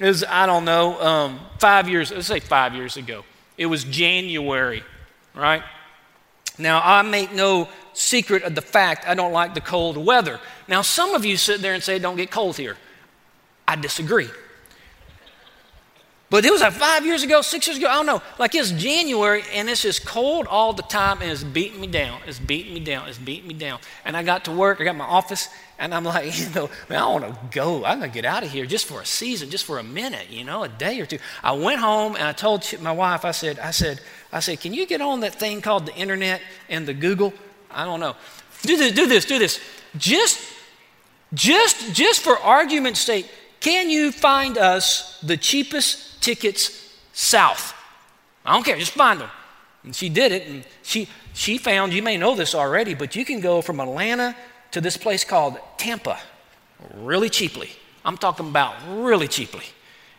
was 0.00 0.24
I 0.24 0.46
don't 0.46 0.64
know. 0.64 0.98
Um, 1.02 1.40
five 1.58 1.86
years. 1.86 2.10
Let's 2.10 2.28
say 2.28 2.40
five 2.40 2.74
years 2.74 2.96
ago. 2.96 3.24
It 3.62 3.66
was 3.66 3.84
January, 3.84 4.82
right? 5.36 5.62
Now, 6.58 6.82
I 6.84 7.02
make 7.02 7.32
no 7.32 7.68
secret 7.92 8.42
of 8.42 8.56
the 8.56 8.60
fact 8.60 9.06
I 9.06 9.14
don't 9.14 9.32
like 9.32 9.54
the 9.54 9.60
cold 9.60 9.96
weather. 9.96 10.40
Now, 10.66 10.82
some 10.82 11.14
of 11.14 11.24
you 11.24 11.36
sit 11.36 11.62
there 11.62 11.72
and 11.72 11.80
say, 11.80 12.00
don't 12.00 12.16
get 12.16 12.32
cold 12.32 12.56
here. 12.56 12.76
I 13.68 13.76
disagree. 13.76 14.28
But 16.32 16.46
it 16.46 16.50
was 16.50 16.62
like 16.62 16.72
five 16.72 17.04
years 17.04 17.22
ago, 17.22 17.42
six 17.42 17.66
years 17.66 17.76
ago, 17.76 17.88
I 17.88 17.92
don't 17.96 18.06
know. 18.06 18.22
Like 18.38 18.54
it's 18.54 18.70
January 18.70 19.42
and 19.52 19.68
it's 19.68 19.82
just 19.82 20.06
cold 20.06 20.46
all 20.46 20.72
the 20.72 20.82
time 20.82 21.20
and 21.20 21.30
it's 21.30 21.44
beating 21.44 21.78
me 21.78 21.86
down. 21.86 22.20
It's 22.26 22.38
beating 22.38 22.72
me 22.72 22.80
down. 22.80 23.06
It's 23.06 23.18
beating 23.18 23.46
me 23.46 23.52
down. 23.52 23.80
And 24.06 24.16
I 24.16 24.22
got 24.22 24.46
to 24.46 24.50
work, 24.50 24.80
I 24.80 24.84
got 24.84 24.96
my 24.96 25.04
office, 25.04 25.50
and 25.78 25.94
I'm 25.94 26.04
like, 26.14 26.38
you 26.38 26.48
know, 26.54 26.70
man, 26.88 27.02
I 27.02 27.06
want 27.06 27.24
to 27.26 27.38
go. 27.50 27.84
I'm 27.84 27.98
going 27.98 28.10
to 28.10 28.14
get 28.14 28.24
out 28.24 28.44
of 28.44 28.50
here 28.50 28.64
just 28.64 28.86
for 28.86 29.02
a 29.02 29.04
season, 29.04 29.50
just 29.50 29.66
for 29.66 29.78
a 29.78 29.82
minute, 29.82 30.30
you 30.30 30.42
know, 30.42 30.64
a 30.64 30.70
day 30.70 30.98
or 31.00 31.04
two. 31.04 31.18
I 31.42 31.52
went 31.52 31.80
home 31.80 32.16
and 32.16 32.24
I 32.24 32.32
told 32.32 32.64
my 32.80 32.92
wife, 32.92 33.26
I 33.26 33.32
said, 33.32 33.58
I 33.58 33.70
said, 33.70 34.00
I 34.32 34.40
said, 34.40 34.58
can 34.58 34.72
you 34.72 34.86
get 34.86 35.02
on 35.02 35.20
that 35.20 35.34
thing 35.34 35.60
called 35.60 35.84
the 35.84 35.94
internet 35.94 36.40
and 36.70 36.88
the 36.88 36.94
Google? 36.94 37.34
I 37.70 37.84
don't 37.84 38.00
know. 38.00 38.16
Do 38.62 38.78
this, 38.78 38.92
do 38.92 39.06
this, 39.06 39.26
do 39.26 39.38
this. 39.38 39.60
Just, 39.98 40.40
just, 41.34 41.92
just 41.92 42.22
for 42.22 42.38
argument's 42.38 43.00
sake, 43.00 43.28
can 43.62 43.88
you 43.88 44.12
find 44.12 44.58
us 44.58 45.18
the 45.22 45.36
cheapest 45.36 46.20
tickets 46.20 46.82
south. 47.12 47.74
I 48.44 48.54
don't 48.54 48.64
care, 48.64 48.76
just 48.76 48.92
find 48.92 49.20
them. 49.20 49.30
And 49.84 49.94
she 49.94 50.08
did 50.08 50.32
it, 50.32 50.46
and 50.46 50.64
she, 50.82 51.08
she 51.34 51.58
found, 51.58 51.92
you 51.92 52.02
may 52.02 52.16
know 52.16 52.34
this 52.34 52.54
already, 52.54 52.94
but 52.94 53.16
you 53.16 53.24
can 53.24 53.40
go 53.40 53.62
from 53.62 53.80
Atlanta 53.80 54.36
to 54.72 54.80
this 54.80 54.96
place 54.96 55.24
called 55.24 55.58
Tampa 55.76 56.18
really 56.94 57.28
cheaply. 57.28 57.70
I'm 58.04 58.16
talking 58.16 58.48
about 58.48 58.74
really 58.88 59.28
cheaply. 59.28 59.64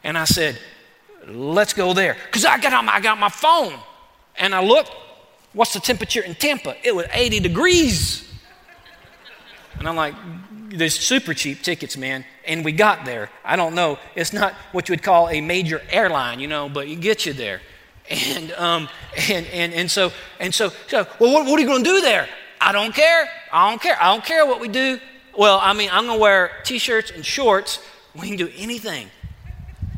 And 0.04 0.18
I 0.18 0.26
said, 0.26 0.60
let's 1.28 1.74
go 1.74 1.94
there. 1.94 2.18
Because 2.26 2.46
I 2.46 2.58
got 2.60 2.74
I 2.74 3.00
got 3.00 3.18
my 3.20 3.30
phone 3.30 3.74
and 4.38 4.54
I 4.54 4.64
looked, 4.64 4.92
what's 5.54 5.74
the 5.74 5.80
temperature 5.80 6.22
in 6.22 6.36
Tampa? 6.36 6.76
It 6.84 6.96
was 6.96 7.06
80 7.12 7.40
degrees. 7.40 8.30
And 9.80 9.88
I'm 9.88 9.96
like, 9.96 10.14
there's 10.74 11.00
super 11.00 11.34
cheap 11.34 11.62
tickets, 11.62 11.96
man. 11.96 12.26
And 12.46 12.66
we 12.66 12.72
got 12.72 13.06
there. 13.06 13.30
I 13.46 13.56
don't 13.56 13.76
know. 13.76 14.00
It's 14.16 14.34
not 14.34 14.54
what 14.72 14.90
you 14.90 14.94
would 14.94 15.04
call 15.04 15.30
a 15.30 15.40
major 15.40 15.82
airline, 15.90 16.40
you 16.40 16.48
know, 16.48 16.68
but 16.68 16.88
it 16.88 17.00
gets 17.00 17.26
you 17.26 17.34
there. 17.34 17.62
And 18.10 18.52
um, 18.54 18.90
and 19.30 19.46
and 19.48 19.74
and 19.74 19.90
so 19.90 20.12
and 20.40 20.54
so 20.54 20.72
so. 20.88 21.08
Well, 21.20 21.34
what, 21.34 21.46
what 21.46 21.58
are 21.58 21.62
you 21.62 21.68
going 21.68 21.84
to 21.84 21.90
do 21.90 22.02
there? 22.02 22.28
I 22.60 22.72
don't 22.72 22.94
care. 22.94 23.30
I 23.52 23.70
don't 23.70 23.82
care. 23.82 23.98
I 24.02 24.12
don't 24.12 24.26
care 24.26 24.46
what 24.46 24.60
we 24.60 24.68
do. 24.68 25.00
Well, 25.38 25.60
I 25.62 25.74
mean, 25.74 25.90
I'm 25.92 26.06
going 26.06 26.18
to 26.18 26.22
wear 26.22 26.52
t-shirts 26.64 27.12
and 27.12 27.26
shorts. 27.26 27.80
We 28.14 28.28
can 28.28 28.38
do 28.38 28.50
anything. 28.56 29.10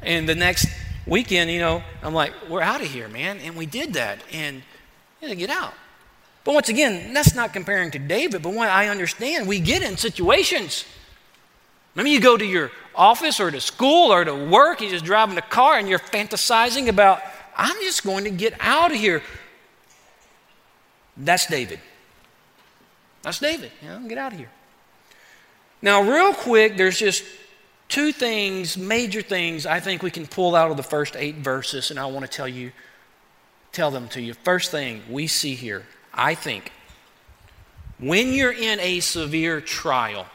And 0.02 0.30
the 0.30 0.36
next 0.36 0.68
weekend, 1.06 1.52
you 1.52 1.60
know, 1.60 1.84
I'm 2.02 2.14
like, 2.14 2.34
we're 2.50 2.62
out 2.62 2.82
of 2.82 2.88
here, 2.88 3.08
man. 3.08 3.40
And 3.40 3.56
we 3.56 3.66
did 3.66 3.94
that. 3.94 4.20
And 4.32 4.62
you 5.22 5.28
know, 5.28 5.36
get 5.36 5.50
out. 5.50 5.74
But 6.46 6.54
once 6.54 6.70
again, 6.70 7.14
that's 7.14 7.36
not 7.36 7.52
comparing 7.52 7.92
to 7.92 8.00
David, 8.00 8.42
but 8.42 8.54
what 8.54 8.70
I 8.70 8.88
understand, 8.88 9.48
we 9.48 9.60
get 9.60 9.82
in 9.82 9.98
situations. 9.98 10.86
Maybe 11.96 12.12
you 12.12 12.22
go 12.22 12.38
to 12.38 12.46
your 12.46 12.72
office 12.94 13.40
or 13.40 13.52
to 13.52 13.60
school 13.60 14.14
or 14.14 14.24
to 14.24 14.34
work, 14.34 14.80
you're 14.80 14.92
just 14.92 15.04
driving 15.04 15.38
a 15.38 15.42
car 15.42 15.78
and 15.78 15.90
you're 15.90 16.00
fantasizing 16.00 16.88
about 16.88 17.22
I'm 17.58 17.76
just 17.82 18.04
going 18.04 18.26
to 18.26 18.30
get 18.30 18.54
out 18.60 18.92
of 18.92 18.98
here. 18.98 19.24
That's 21.18 21.48
David. 21.48 21.80
That's 23.24 23.40
David. 23.40 23.72
You 23.82 23.90
know, 23.90 24.08
get 24.08 24.18
out 24.18 24.34
of 24.34 24.38
here. 24.38 24.52
Now, 25.82 26.02
real 26.02 26.34
quick, 26.34 26.78
there's 26.78 27.00
just 27.00 27.24
two 27.88 28.12
things, 28.12 28.78
major 28.78 29.22
things, 29.22 29.66
I 29.66 29.80
think 29.80 30.04
we 30.04 30.12
can 30.12 30.28
pull 30.28 30.56
out 30.56 30.72
of 30.72 30.78
the 30.78 30.84
first 30.84 31.16
eight 31.16 31.36
verses, 31.36 31.92
and 31.92 32.00
I 32.00 32.06
want 32.08 32.26
to 32.26 32.32
tell 32.32 32.48
you, 32.48 32.72
tell 33.72 33.92
them 33.92 34.08
to 34.10 34.22
you. 34.22 34.34
First 34.34 34.72
thing 34.72 35.02
we 35.10 35.28
see 35.28 35.56
here, 35.56 35.86
I 36.16 36.36
think, 36.36 36.72
when 38.00 38.34
you're 38.34 38.52
in 38.52 38.80
a 38.80 39.00
severe 39.02 39.62
trial, 39.62 40.26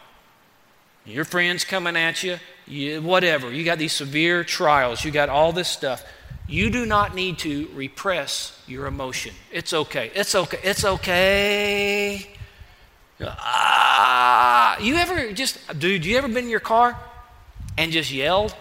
your 1.04 1.25
friends 1.25 1.64
coming 1.64 1.96
at 1.96 2.22
you, 2.22 2.38
you, 2.66 3.02
whatever, 3.02 3.50
you 3.52 3.64
got 3.64 3.78
these 3.78 3.92
severe 3.92 4.44
trials, 4.44 5.04
you 5.04 5.10
got 5.10 5.28
all 5.28 5.52
this 5.52 5.68
stuff. 5.68 6.04
You 6.46 6.70
do 6.70 6.84
not 6.84 7.14
need 7.14 7.38
to 7.40 7.68
repress 7.75 8.60
your 8.66 8.87
emotion. 8.87 9.34
It's 9.52 9.72
okay. 9.72 10.10
It's 10.14 10.34
okay. 10.34 10.58
It's 10.64 10.84
okay. 10.84 12.26
Ah, 13.22 14.78
you 14.80 14.96
ever 14.96 15.32
just, 15.32 15.78
dude, 15.78 16.04
you 16.04 16.16
ever 16.18 16.26
been 16.26 16.44
in 16.44 16.50
your 16.50 16.58
car 16.58 16.99
and 17.78 17.92
just 17.92 18.10
yelled? 18.10 18.54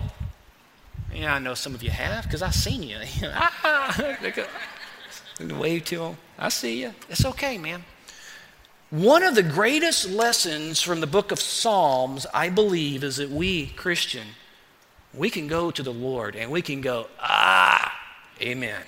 Yeah, 1.14 1.34
I 1.34 1.40
know 1.40 1.56
some 1.56 1.74
of 1.74 1.82
you 1.82 1.90
have 1.90 2.26
because 2.26 2.42
I've 2.42 2.54
seen 2.54 2.84
you. 2.84 2.98
ah, 3.24 4.18
wave 5.40 5.86
to 5.86 5.98
them. 6.00 6.18
I 6.38 6.50
see 6.50 6.82
you. 6.82 6.94
It's 7.10 7.26
okay, 7.26 7.58
man. 7.58 7.84
One 8.90 9.24
of 9.24 9.36
the 9.36 9.44
greatest 9.44 10.10
lessons 10.10 10.82
from 10.82 11.00
the 11.00 11.08
book 11.08 11.32
of 11.32 11.40
Psalms, 11.40 12.26
I 12.34 12.50
believe, 12.50 13.04
is 13.04 13.18
that 13.18 13.30
we, 13.30 13.68
Christian, 13.68 14.28
we 15.14 15.30
can 15.30 15.48
go 15.48 15.70
to 15.70 15.84
the 15.84 15.94
Lord 15.94 16.36
and 16.36 16.50
we 16.52 16.62
can 16.62 16.82
go, 16.82 17.08
ah, 17.20 17.96
amen. 18.42 18.82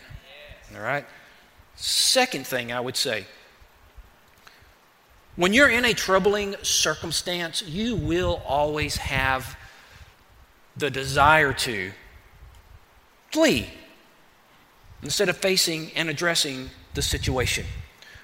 All 0.73 0.81
right? 0.81 1.05
Second 1.75 2.47
thing 2.47 2.71
I 2.71 2.79
would 2.79 2.97
say 2.97 3.25
when 5.35 5.53
you're 5.53 5.69
in 5.69 5.85
a 5.85 5.93
troubling 5.93 6.55
circumstance, 6.61 7.63
you 7.63 7.95
will 7.95 8.41
always 8.45 8.97
have 8.97 9.57
the 10.75 10.89
desire 10.89 11.53
to 11.53 11.91
flee 13.31 13.69
instead 15.03 15.29
of 15.29 15.37
facing 15.37 15.91
and 15.95 16.09
addressing 16.09 16.69
the 16.93 17.01
situation. 17.01 17.65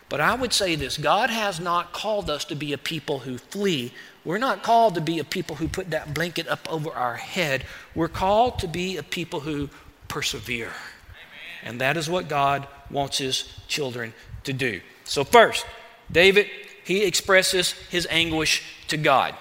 But 0.09 0.21
I 0.21 0.35
would 0.35 0.53
say 0.53 0.75
this 0.75 0.97
God 0.97 1.29
has 1.29 1.59
not 1.59 1.93
called 1.93 2.29
us 2.29 2.45
to 2.45 2.55
be 2.55 2.73
a 2.73 2.77
people 2.77 3.19
who 3.19 3.37
flee. 3.37 3.93
We're 4.23 4.37
not 4.37 4.63
called 4.63 4.95
to 4.95 5.01
be 5.01 5.19
a 5.19 5.23
people 5.23 5.55
who 5.55 5.67
put 5.67 5.91
that 5.91 6.13
blanket 6.13 6.47
up 6.47 6.71
over 6.71 6.91
our 6.91 7.15
head. 7.15 7.63
We're 7.95 8.07
called 8.09 8.59
to 8.59 8.67
be 8.67 8.97
a 8.97 9.03
people 9.03 9.41
who 9.41 9.69
persevere. 10.07 10.67
Amen. 10.67 10.73
And 11.63 11.81
that 11.81 11.97
is 11.97 12.09
what 12.09 12.27
God 12.27 12.67
wants 12.89 13.17
his 13.17 13.45
children 13.67 14.13
to 14.43 14.53
do. 14.53 14.81
So, 15.05 15.23
first, 15.23 15.65
David, 16.11 16.47
he 16.83 17.03
expresses 17.03 17.71
his 17.71 18.07
anguish 18.09 18.63
to 18.89 18.97
God. 18.97 19.35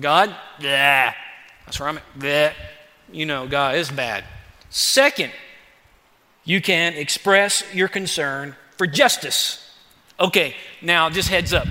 God, 0.00 0.34
yeah, 0.60 1.14
that's 1.64 1.78
where 1.80 1.88
I'm 1.88 1.98
at. 1.98 2.18
Bleh. 2.18 2.52
You 3.10 3.26
know, 3.26 3.46
God 3.46 3.76
is 3.76 3.90
bad. 3.90 4.24
Second, 4.70 5.32
you 6.44 6.60
can 6.60 6.94
express 6.94 7.64
your 7.74 7.88
concern 7.88 8.56
for 8.76 8.86
justice. 8.86 9.58
Okay, 10.18 10.54
now 10.80 11.10
just 11.10 11.28
heads 11.28 11.52
up. 11.52 11.66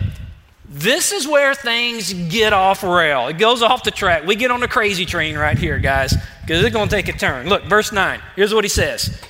This 0.74 1.12
is 1.12 1.28
where 1.28 1.54
things 1.54 2.14
get 2.14 2.54
off 2.54 2.82
rail. 2.82 3.28
It 3.28 3.38
goes 3.38 3.62
off 3.62 3.84
the 3.84 3.92
track. 3.92 4.26
We 4.26 4.36
get 4.38 4.52
on 4.52 4.62
the 4.62 4.70
crazy 4.70 5.06
train 5.06 5.38
right 5.38 5.58
here, 5.58 5.78
guys, 5.80 6.16
because 6.42 6.64
it's 6.64 6.74
going 6.74 6.88
to 6.88 6.96
take 6.96 7.10
a 7.10 7.14
turn. 7.14 7.50
Look, 7.50 7.66
verse 7.66 7.92
9. 7.92 8.22
Here's 8.38 8.54
what 8.54 8.64
he 8.64 8.70
says. 8.70 9.22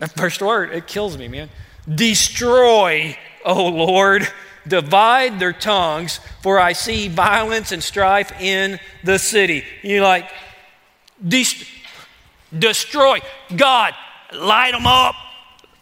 That 0.00 0.12
first 0.12 0.42
word, 0.42 0.70
it 0.72 0.86
kills 0.86 1.16
me, 1.16 1.28
man. 1.28 1.48
Destroy, 1.92 3.16
O 3.44 3.68
Lord, 3.68 4.28
divide 4.66 5.40
their 5.40 5.54
tongues, 5.54 6.20
for 6.42 6.60
I 6.60 6.74
see 6.74 7.08
violence 7.08 7.72
and 7.72 7.82
strife 7.82 8.30
in 8.38 8.78
the 9.02 9.18
city. 9.18 9.64
You're 9.82 10.04
like, 10.04 10.30
destroy. 11.26 13.20
God, 13.56 13.94
light 14.32 14.72
them 14.72 14.86
up 14.86 15.14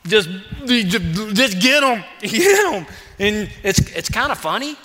just, 0.06 0.28
just 0.66 1.60
get 1.60 1.80
them, 1.80 2.04
get 2.20 2.70
them. 2.70 2.86
And 3.18 3.50
it's, 3.62 3.78
it's 3.92 4.08
kind 4.08 4.30
of 4.30 4.38
funny, 4.38 4.76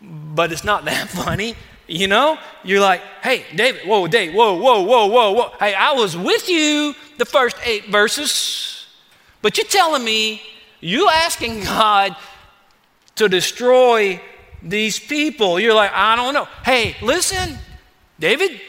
but 0.00 0.52
it's 0.52 0.64
not 0.64 0.84
that 0.86 1.08
funny. 1.08 1.54
You 1.86 2.06
know, 2.06 2.38
you're 2.64 2.80
like, 2.80 3.00
hey, 3.22 3.44
David, 3.54 3.86
whoa, 3.86 4.06
Dave, 4.08 4.34
whoa, 4.34 4.58
whoa, 4.58 4.82
whoa, 4.82 5.06
whoa, 5.06 5.32
whoa. 5.32 5.52
Hey, 5.58 5.72
I 5.72 5.92
was 5.92 6.16
with 6.16 6.48
you 6.48 6.94
the 7.16 7.24
first 7.24 7.56
eight 7.64 7.86
verses, 7.86 8.86
but 9.40 9.56
you're 9.56 9.66
telling 9.66 10.04
me 10.04 10.42
you 10.80 11.08
asking 11.08 11.64
God 11.64 12.14
to 13.16 13.26
destroy 13.26 14.20
these 14.62 14.98
people. 14.98 15.58
You're 15.58 15.72
like, 15.72 15.90
I 15.94 16.14
don't 16.14 16.34
know. 16.34 16.46
Hey, 16.62 16.94
listen, 17.00 17.56
David, 18.20 18.60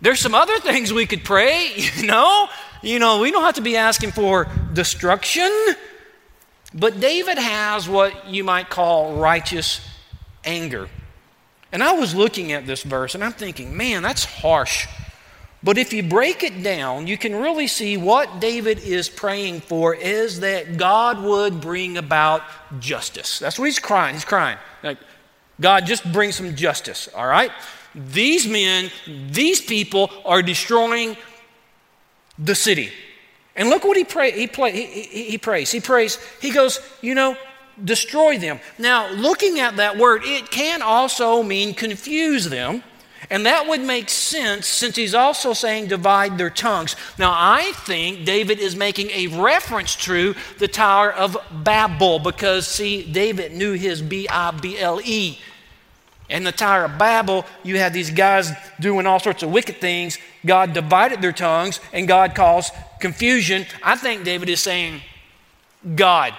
there's 0.00 0.20
some 0.20 0.34
other 0.34 0.60
things 0.60 0.92
we 0.92 1.04
could 1.04 1.24
pray, 1.24 1.72
you 1.96 2.06
know? 2.06 2.48
You 2.82 2.98
know, 2.98 3.20
we 3.20 3.30
don't 3.30 3.44
have 3.44 3.54
to 3.54 3.62
be 3.62 3.76
asking 3.76 4.10
for 4.10 4.48
destruction, 4.72 5.50
but 6.74 6.98
David 6.98 7.38
has 7.38 7.88
what 7.88 8.28
you 8.28 8.42
might 8.42 8.68
call 8.70 9.14
righteous 9.16 9.80
anger. 10.44 10.88
And 11.70 11.82
I 11.82 11.92
was 11.92 12.14
looking 12.14 12.52
at 12.52 12.66
this 12.66 12.82
verse 12.82 13.14
and 13.14 13.22
I'm 13.22 13.32
thinking, 13.32 13.76
man, 13.76 14.02
that's 14.02 14.24
harsh. 14.24 14.88
But 15.62 15.78
if 15.78 15.92
you 15.92 16.02
break 16.02 16.42
it 16.42 16.64
down, 16.64 17.06
you 17.06 17.16
can 17.16 17.36
really 17.36 17.68
see 17.68 17.96
what 17.96 18.40
David 18.40 18.80
is 18.80 19.08
praying 19.08 19.60
for 19.60 19.94
is 19.94 20.40
that 20.40 20.76
God 20.76 21.22
would 21.22 21.60
bring 21.60 21.96
about 21.96 22.42
justice. 22.80 23.38
That's 23.38 23.60
what 23.60 23.66
he's 23.66 23.78
crying. 23.78 24.14
He's 24.14 24.24
crying. 24.24 24.58
Like, 24.82 24.98
God, 25.60 25.86
just 25.86 26.10
bring 26.12 26.32
some 26.32 26.56
justice, 26.56 27.08
all 27.14 27.28
right? 27.28 27.52
These 27.94 28.48
men, 28.48 28.90
these 29.30 29.60
people 29.60 30.10
are 30.24 30.42
destroying 30.42 31.16
the 32.42 32.54
city. 32.54 32.90
And 33.54 33.68
look 33.68 33.84
what 33.84 33.96
he 33.96 34.04
pray, 34.04 34.32
he, 34.32 34.46
play, 34.46 34.72
he, 34.72 35.02
he, 35.02 35.30
he 35.30 35.38
prays. 35.38 35.70
He 35.70 35.80
prays, 35.80 36.18
he 36.40 36.50
goes, 36.50 36.80
you 37.00 37.14
know, 37.14 37.36
destroy 37.82 38.38
them. 38.38 38.60
Now, 38.78 39.10
looking 39.10 39.60
at 39.60 39.76
that 39.76 39.98
word, 39.98 40.22
it 40.24 40.50
can 40.50 40.82
also 40.82 41.42
mean 41.42 41.74
confuse 41.74 42.48
them. 42.48 42.82
And 43.30 43.46
that 43.46 43.68
would 43.68 43.80
make 43.80 44.10
sense 44.10 44.66
since 44.66 44.96
he's 44.96 45.14
also 45.14 45.52
saying 45.52 45.86
divide 45.86 46.36
their 46.36 46.50
tongues. 46.50 46.96
Now, 47.18 47.32
I 47.34 47.72
think 47.72 48.26
David 48.26 48.58
is 48.58 48.74
making 48.76 49.10
a 49.10 49.28
reference 49.28 49.96
to 49.96 50.34
the 50.58 50.68
Tower 50.68 51.12
of 51.12 51.36
Babel 51.50 52.18
because, 52.18 52.66
see, 52.66 53.10
David 53.10 53.52
knew 53.52 53.72
his 53.72 54.02
B 54.02 54.28
I 54.28 54.50
B 54.50 54.78
L 54.78 55.00
E. 55.02 55.38
In 56.32 56.44
the 56.44 56.52
Tower 56.52 56.86
of 56.86 56.96
Babel, 56.96 57.44
you 57.62 57.76
had 57.76 57.92
these 57.92 58.10
guys 58.10 58.52
doing 58.80 59.06
all 59.06 59.20
sorts 59.20 59.42
of 59.42 59.50
wicked 59.50 59.82
things. 59.82 60.16
God 60.46 60.72
divided 60.72 61.20
their 61.20 61.32
tongues, 61.32 61.78
and 61.92 62.08
God 62.08 62.34
caused 62.34 62.72
confusion. 63.00 63.66
I 63.82 63.96
think 63.96 64.24
David 64.24 64.48
is 64.48 64.60
saying, 64.60 65.02
God, 65.94 66.32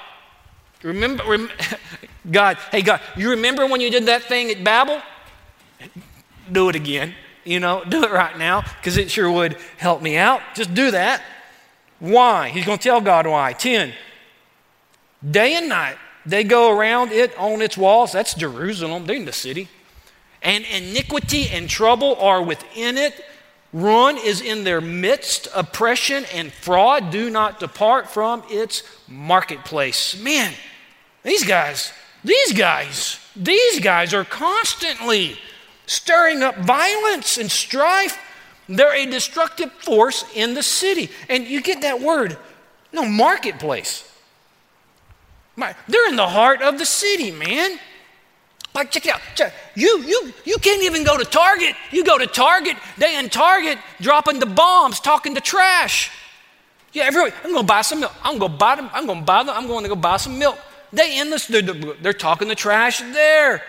remember, 0.82 1.24
rem- 1.28 1.52
God, 2.32 2.58
hey, 2.72 2.82
God, 2.82 3.02
you 3.16 3.30
remember 3.30 3.68
when 3.68 3.82
you 3.82 3.92
did 3.92 4.08
that 4.08 4.24
thing 4.24 4.50
at 4.50 4.64
Babel? 4.64 5.00
Do 6.52 6.70
it 6.70 6.76
again. 6.76 7.14
You 7.44 7.60
know, 7.60 7.84
do 7.88 8.04
it 8.04 8.12
right 8.12 8.36
now 8.36 8.62
because 8.62 8.98
it 8.98 9.12
sure 9.12 9.30
would 9.30 9.58
help 9.78 10.02
me 10.02 10.18
out. 10.18 10.42
Just 10.56 10.74
do 10.74 10.90
that. 10.90 11.22
Why? 12.00 12.50
He's 12.50 12.66
going 12.66 12.80
to 12.80 12.84
tell 12.84 13.00
God 13.00 13.28
why. 13.28 13.54
10. 13.54 13.94
Day 15.30 15.54
and 15.54 15.70
night, 15.70 15.98
they 16.26 16.44
go 16.44 16.76
around 16.76 17.12
it 17.12 17.38
on 17.38 17.62
its 17.62 17.78
walls. 17.78 18.12
That's 18.12 18.34
Jerusalem. 18.34 19.06
They're 19.06 19.18
in 19.18 19.26
the 19.26 19.32
city 19.32 19.70
and 20.44 20.66
iniquity 20.66 21.50
and 21.50 21.70
trouble 21.70 22.16
are 22.18 22.42
within 22.42 22.98
it. 22.98 23.24
Ruin 23.72 24.18
is 24.18 24.42
in 24.42 24.64
their 24.64 24.82
midst. 24.82 25.48
Oppression 25.56 26.26
and 26.34 26.54
fraud 26.54 27.10
do 27.10 27.30
not 27.30 27.60
depart 27.60 28.10
from 28.10 28.44
its 28.50 28.84
marketplace. 29.08 30.20
Man, 30.22 30.54
these 31.24 31.44
guys, 31.44 31.92
these 32.24 32.54
guys, 32.54 33.20
these 33.36 33.80
guys 33.80 34.14
are 34.14 34.26
constantly 34.26 35.38
stirring 35.86 36.44
up 36.44 36.58
violence 36.58 37.38
and 37.38 37.50
strife. 37.50 38.18
They're 38.70 38.96
a 38.96 39.06
destructive 39.06 39.72
force 39.72 40.24
in 40.36 40.54
the 40.54 40.64
city. 40.64 41.10
And 41.28 41.48
you 41.48 41.62
get 41.62 41.82
that 41.82 42.00
word, 42.00 42.38
no, 42.92 43.06
marketplace. 43.06 44.10
They're 45.58 46.10
in 46.10 46.16
the 46.16 46.28
heart 46.28 46.62
of 46.62 46.78
the 46.78 46.86
city, 46.86 47.32
man. 47.32 47.80
Like, 48.74 48.90
check 48.90 49.06
it 49.06 49.14
out. 49.14 49.22
Check. 49.36 49.54
You, 49.76 50.00
you, 50.00 50.34
you 50.46 50.58
can't 50.58 50.84
even 50.84 51.04
go 51.04 51.18
to 51.18 51.26
Target. 51.26 51.76
You 51.92 52.04
go 52.04 52.18
to 52.18 52.26
Target, 52.26 52.76
they 52.98 53.18
in 53.18 53.30
Target 53.30 53.78
dropping 54.02 54.40
the 54.40 54.48
bombs, 54.48 55.00
talking 55.00 55.36
to 55.36 55.42
trash. 55.42 56.12
Yeah, 56.92 57.04
everybody, 57.04 57.36
I'm 57.44 57.52
going 57.52 57.64
to 57.64 57.68
buy 57.68 57.82
some 57.82 58.00
milk. 58.00 58.14
I'm 58.24 58.38
going 58.38 58.52
to 58.52 58.58
buy 58.58 58.76
them. 58.76 58.90
I'm 58.94 59.06
going 59.06 59.20
to 59.20 59.26
buy 59.26 59.44
them. 59.44 59.56
I'm 59.56 59.68
going 59.68 59.84
to 59.84 59.90
go 59.90 59.96
buy 59.96 60.18
some 60.18 60.38
milk. 60.38 60.58
They 60.92 61.20
in 61.20 61.30
this, 61.30 61.48
they're, 61.48 61.62
they're 61.62 62.14
talking 62.14 62.48
the 62.48 62.56
trash 62.56 63.00
there. 63.00 63.64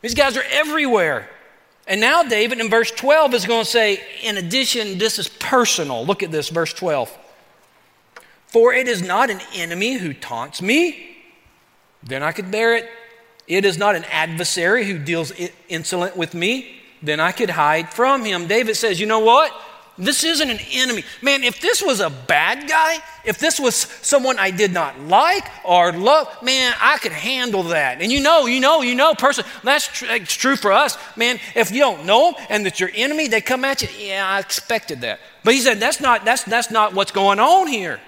These 0.00 0.14
guys 0.14 0.36
are 0.36 0.44
everywhere. 0.50 1.28
And 1.86 2.00
now 2.00 2.22
David 2.22 2.60
in 2.60 2.68
verse 2.68 2.90
12 2.90 3.34
is 3.34 3.46
going 3.46 3.64
to 3.64 3.70
say, 3.70 4.02
in 4.22 4.36
addition, 4.36 4.98
this 4.98 5.18
is 5.18 5.28
personal. 5.28 6.04
Look 6.04 6.22
at 6.22 6.30
this, 6.30 6.50
verse 6.50 6.72
12. 6.72 7.16
For 8.46 8.72
it 8.72 8.88
is 8.88 9.02
not 9.02 9.28
an 9.30 9.40
enemy 9.54 9.94
who 9.94 10.14
taunts 10.14 10.62
me, 10.62 11.16
then 12.02 12.22
I 12.22 12.32
could 12.32 12.50
bear 12.50 12.76
it. 12.76 12.88
It 13.48 13.64
is 13.64 13.78
not 13.78 13.96
an 13.96 14.04
adversary 14.04 14.84
who 14.84 14.98
deals 14.98 15.32
insolent 15.68 16.16
with 16.16 16.34
me, 16.34 16.76
then 17.02 17.18
I 17.18 17.32
could 17.32 17.50
hide 17.50 17.92
from 17.92 18.24
him. 18.24 18.46
David 18.46 18.76
says, 18.76 19.00
You 19.00 19.06
know 19.06 19.20
what? 19.20 19.52
This 20.00 20.22
isn't 20.22 20.48
an 20.48 20.60
enemy. 20.70 21.02
Man, 21.22 21.42
if 21.42 21.60
this 21.60 21.82
was 21.82 21.98
a 21.98 22.08
bad 22.08 22.68
guy, 22.68 22.98
if 23.24 23.38
this 23.38 23.58
was 23.58 23.74
someone 23.74 24.38
I 24.38 24.52
did 24.52 24.72
not 24.72 25.00
like 25.00 25.44
or 25.64 25.92
love, 25.92 26.28
man, 26.40 26.72
I 26.80 26.98
could 26.98 27.10
handle 27.10 27.64
that. 27.64 28.00
And 28.00 28.12
you 28.12 28.20
know, 28.20 28.46
you 28.46 28.60
know, 28.60 28.82
you 28.82 28.94
know, 28.94 29.14
person, 29.14 29.44
that's, 29.64 29.88
tr- 29.88 30.06
that's 30.06 30.32
true 30.32 30.54
for 30.54 30.70
us. 30.70 30.96
Man, 31.16 31.40
if 31.56 31.72
you 31.72 31.80
don't 31.80 32.06
know 32.06 32.30
them 32.30 32.46
and 32.48 32.64
that 32.64 32.78
your 32.78 32.90
enemy, 32.94 33.26
they 33.26 33.40
come 33.40 33.64
at 33.64 33.82
you, 33.82 33.88
yeah, 33.98 34.24
I 34.28 34.38
expected 34.38 35.00
that. 35.00 35.18
But 35.42 35.54
he 35.54 35.60
said, 35.60 35.80
that's 35.80 36.00
not, 36.00 36.24
that's, 36.24 36.44
that's 36.44 36.70
not 36.70 36.94
what's 36.94 37.10
going 37.10 37.40
on 37.40 37.66
here. 37.66 37.98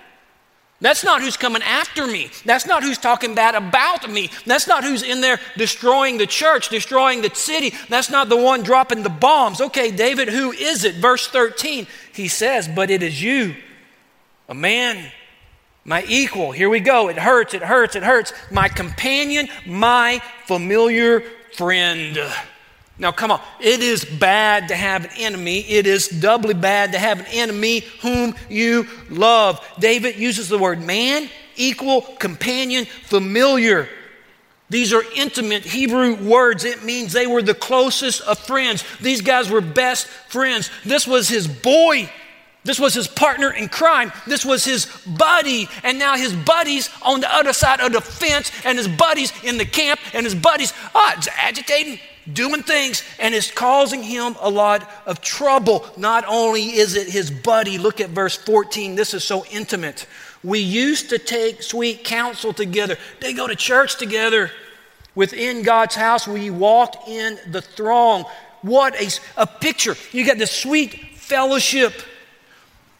That's 0.81 1.05
not 1.05 1.21
who's 1.21 1.37
coming 1.37 1.63
after 1.63 2.07
me. 2.07 2.31
That's 2.47 2.65
not 2.65 2.83
who's 2.83 2.97
talking 2.97 3.35
bad 3.35 3.55
about 3.55 4.11
me. 4.11 4.31
That's 4.47 4.67
not 4.67 4.83
who's 4.83 5.03
in 5.03 5.21
there 5.21 5.39
destroying 5.59 6.17
the 6.17 6.27
church, 6.27 6.71
destroying 6.71 7.21
the 7.21 7.35
city. 7.35 7.75
That's 7.91 8.09
not 8.09 8.31
the 8.31 8.37
one 8.37 8.63
dropping 8.63 9.03
the 9.03 9.11
bombs. 9.11 9.61
Okay, 9.61 9.91
David, 9.91 10.29
who 10.29 10.53
is 10.53 10.85
it? 10.85 10.95
Verse 10.95 11.27
13, 11.29 11.87
he 12.15 12.29
says, 12.29 12.67
But 12.67 12.91
it 12.91 13.03
is 13.03 13.23
you, 13.23 13.57
a 14.49 14.55
man, 14.55 15.13
my 15.85 16.03
equal. 16.09 16.51
Here 16.51 16.71
we 16.71 16.81
go. 16.81 17.09
It 17.09 17.19
hurts, 17.19 17.53
it 17.53 17.63
hurts, 17.63 17.95
it 17.95 18.03
hurts. 18.03 18.33
My 18.51 18.69
companion, 18.69 19.49
my 19.67 20.23
familiar 20.47 21.25
friend. 21.53 22.19
Now, 23.01 23.13
come 23.13 23.31
on. 23.31 23.41
It 23.59 23.81
is 23.81 24.05
bad 24.05 24.69
to 24.69 24.77
have 24.77 25.07
an 25.07 25.11
enemy. 25.17 25.61
It 25.61 25.87
is 25.87 26.07
doubly 26.07 26.53
bad 26.53 26.93
to 26.93 26.99
have 26.99 27.21
an 27.21 27.27
enemy 27.33 27.81
whom 28.03 28.35
you 28.51 28.87
love. 29.09 29.67
David 29.79 30.17
uses 30.17 30.51
the 30.51 30.59
word 30.59 30.83
man, 30.83 31.31
equal, 31.57 32.03
companion, 32.03 32.85
familiar. 32.85 33.89
These 34.69 34.93
are 34.93 35.03
intimate 35.17 35.65
Hebrew 35.65 36.15
words. 36.15 36.65
It 36.65 36.85
means 36.85 37.15
they 37.15 37.27
were 37.27 37.41
the 37.41 37.55
closest 37.55 38.21
of 38.21 38.39
friends. 38.39 38.85
These 39.01 39.23
guys 39.23 39.49
were 39.49 39.63
best 39.63 40.07
friends. 40.07 40.71
This 40.85 41.07
was 41.07 41.27
his 41.27 41.49
boy. 41.49 42.13
This 42.63 42.79
was 42.79 42.93
his 42.93 43.09
partner 43.09 43.51
in 43.51 43.69
crime. 43.69 44.13
This 44.27 44.45
was 44.45 44.65
his 44.65 44.87
buddy. 45.07 45.69
And 45.83 45.99
now 45.99 46.17
his 46.17 46.35
buddies 46.35 46.91
on 47.03 47.21
the 47.21 47.35
other 47.35 47.53
side 47.53 47.81
of 47.81 47.93
the 47.93 48.01
fence, 48.01 48.53
and 48.65 48.77
his 48.77 48.89
buddies 48.89 49.33
in 49.43 49.57
the 49.57 49.65
camp, 49.65 50.01
and 50.13 50.25
his 50.25 50.35
buddies, 50.35 50.75
ah, 50.95 51.15
it's 51.17 51.29
agitating 51.29 51.99
doing 52.33 52.63
things 52.63 53.03
and 53.19 53.35
it's 53.35 53.51
causing 53.51 54.03
him 54.03 54.37
a 54.41 54.51
lot 54.51 54.89
of 55.07 55.21
trouble. 55.21 55.87
Not 55.97 56.25
only 56.29 56.63
is 56.63 56.95
it 56.95 57.09
his 57.09 57.31
buddy, 57.31 57.79
look 57.79 58.01
at 58.01 58.11
verse 58.11 58.37
14. 58.37 58.95
This 58.95 59.15
is 59.15 59.25
so 59.25 59.45
intimate. 59.47 60.07
We 60.43 60.61
used 60.61 61.11
to 61.11 61.19
take 61.19 61.63
sweet 61.63 62.05
counsel 62.05 62.53
together, 62.53 62.97
they 63.21 63.33
go 63.33 63.47
to 63.47 63.57
church 63.57 63.97
together. 63.97 64.51
Within 65.17 65.63
God's 65.65 65.97
house, 65.97 66.29
we 66.29 66.51
walked 66.51 67.09
in 67.09 67.37
the 67.51 67.61
throng. 67.61 68.25
What 68.63 68.95
a, 68.95 69.11
a 69.37 69.47
picture. 69.47 69.97
You 70.13 70.25
got 70.25 70.39
this 70.39 70.53
sweet 70.53 71.17
fellowship. 71.17 71.93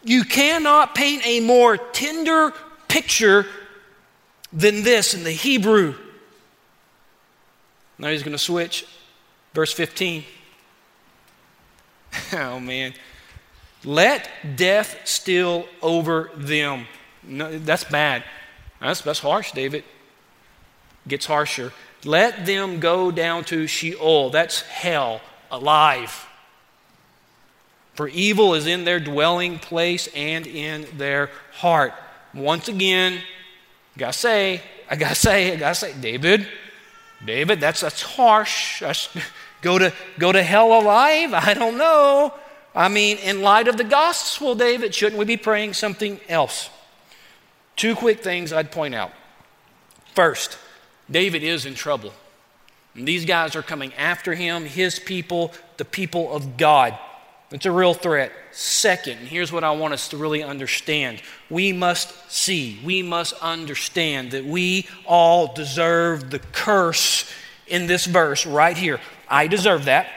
You 0.03 0.25
cannot 0.25 0.95
paint 0.95 1.27
a 1.27 1.41
more 1.41 1.77
tender 1.77 2.53
picture 2.89 3.47
than 4.53 4.83
this 4.83 5.15
in 5.15 5.25
the 5.25 5.31
Hebrew. 5.31 5.95
Now 7.99 8.09
he's 8.09 8.23
going 8.23 8.33
to 8.33 8.39
switch 8.39 8.87
Verse 9.55 9.73
15. 9.73 10.25
Oh, 12.33 12.59
man. 12.59 12.95
Let 13.85 14.29
death 14.57 15.01
steal 15.05 15.67
over 15.81 16.31
them. 16.35 16.87
No, 17.23 17.57
that's 17.57 17.85
bad. 17.85 18.25
That's, 18.81 19.01
that's 19.01 19.21
harsh, 19.21 19.53
David. 19.53 19.85
Gets 21.07 21.27
harsher. 21.27 21.73
Let 22.05 22.47
them 22.47 22.81
go 22.81 23.13
down 23.13 23.45
to 23.45 23.69
Sheol. 23.69 24.31
That's 24.31 24.63
hell, 24.63 25.21
alive. 25.53 26.27
For 27.95 28.09
evil 28.09 28.55
is 28.55 28.67
in 28.67 28.85
their 28.85 29.01
dwelling 29.01 29.59
place 29.59 30.09
and 30.15 30.47
in 30.47 30.87
their 30.97 31.31
heart. 31.55 31.93
Once 32.33 32.69
again, 32.69 33.21
I 33.97 33.99
gotta 33.99 34.13
say, 34.13 34.63
I 34.91 34.97
gotta 34.97 35.15
say, 35.29 35.53
I 35.53 35.57
gotta 35.57 35.75
say, 35.75 35.95
David, 36.01 36.47
David, 37.25 37.61
that's, 37.61 37.81
that's 37.81 38.03
harsh. 38.03 38.81
That's, 38.81 39.09
go, 39.63 39.79
to, 39.79 39.93
go 40.19 40.33
to 40.33 40.43
hell 40.43 40.81
alive? 40.81 41.35
I 41.35 41.55
don't 41.55 41.77
know. 41.77 42.35
I 42.75 42.89
mean, 42.89 43.19
in 43.19 43.43
light 43.43 43.69
of 43.69 43.77
the 43.77 43.85
gospel, 43.85 44.55
David, 44.55 44.95
shouldn't 44.95 45.19
we 45.19 45.25
be 45.25 45.37
praying 45.37 45.75
something 45.75 46.21
else? 46.29 46.71
Two 47.77 47.95
quick 47.95 48.23
things 48.23 48.53
I'd 48.53 48.71
point 48.71 48.95
out. 48.95 49.11
First, 50.15 50.59
David 51.11 51.43
is 51.43 51.67
in 51.67 51.75
trouble. 51.75 52.13
And 52.95 53.07
these 53.07 53.25
guys 53.25 53.57
are 53.57 53.63
coming 53.63 53.93
after 53.95 54.35
him, 54.35 54.65
his 54.65 54.99
people, 54.99 55.53
the 55.77 55.85
people 55.85 56.33
of 56.33 56.57
God. 56.57 56.99
It's 57.53 57.67
a 57.67 57.73
real 57.73 57.95
threat. 57.95 58.33
Second, 58.53 59.19
here's 59.19 59.51
what 59.51 59.65
I 59.65 59.73
want 59.73 59.93
us 59.93 60.09
to 60.11 60.17
really 60.17 60.43
understand 60.43 61.21
we 61.49 61.73
must 61.73 62.31
see, 62.31 62.79
we 62.85 63.03
must 63.03 63.35
understand 63.43 64.31
that 64.33 64.45
we 64.45 64.87
all 65.05 65.53
deserve 65.53 66.31
the 66.31 66.39
curse 66.39 67.29
in 67.67 67.87
this 67.87 68.07
verse 68.07 68.47
right 68.47 68.77
here. 68.77 69.01
I 69.29 69.49
deserve 69.49 69.87
that. 69.87 70.09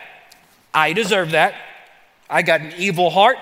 I 0.73 0.93
deserve 0.93 1.31
that. 1.31 1.55
I 2.29 2.43
got 2.43 2.61
an 2.61 2.73
evil 2.77 3.09
heart. 3.09 3.37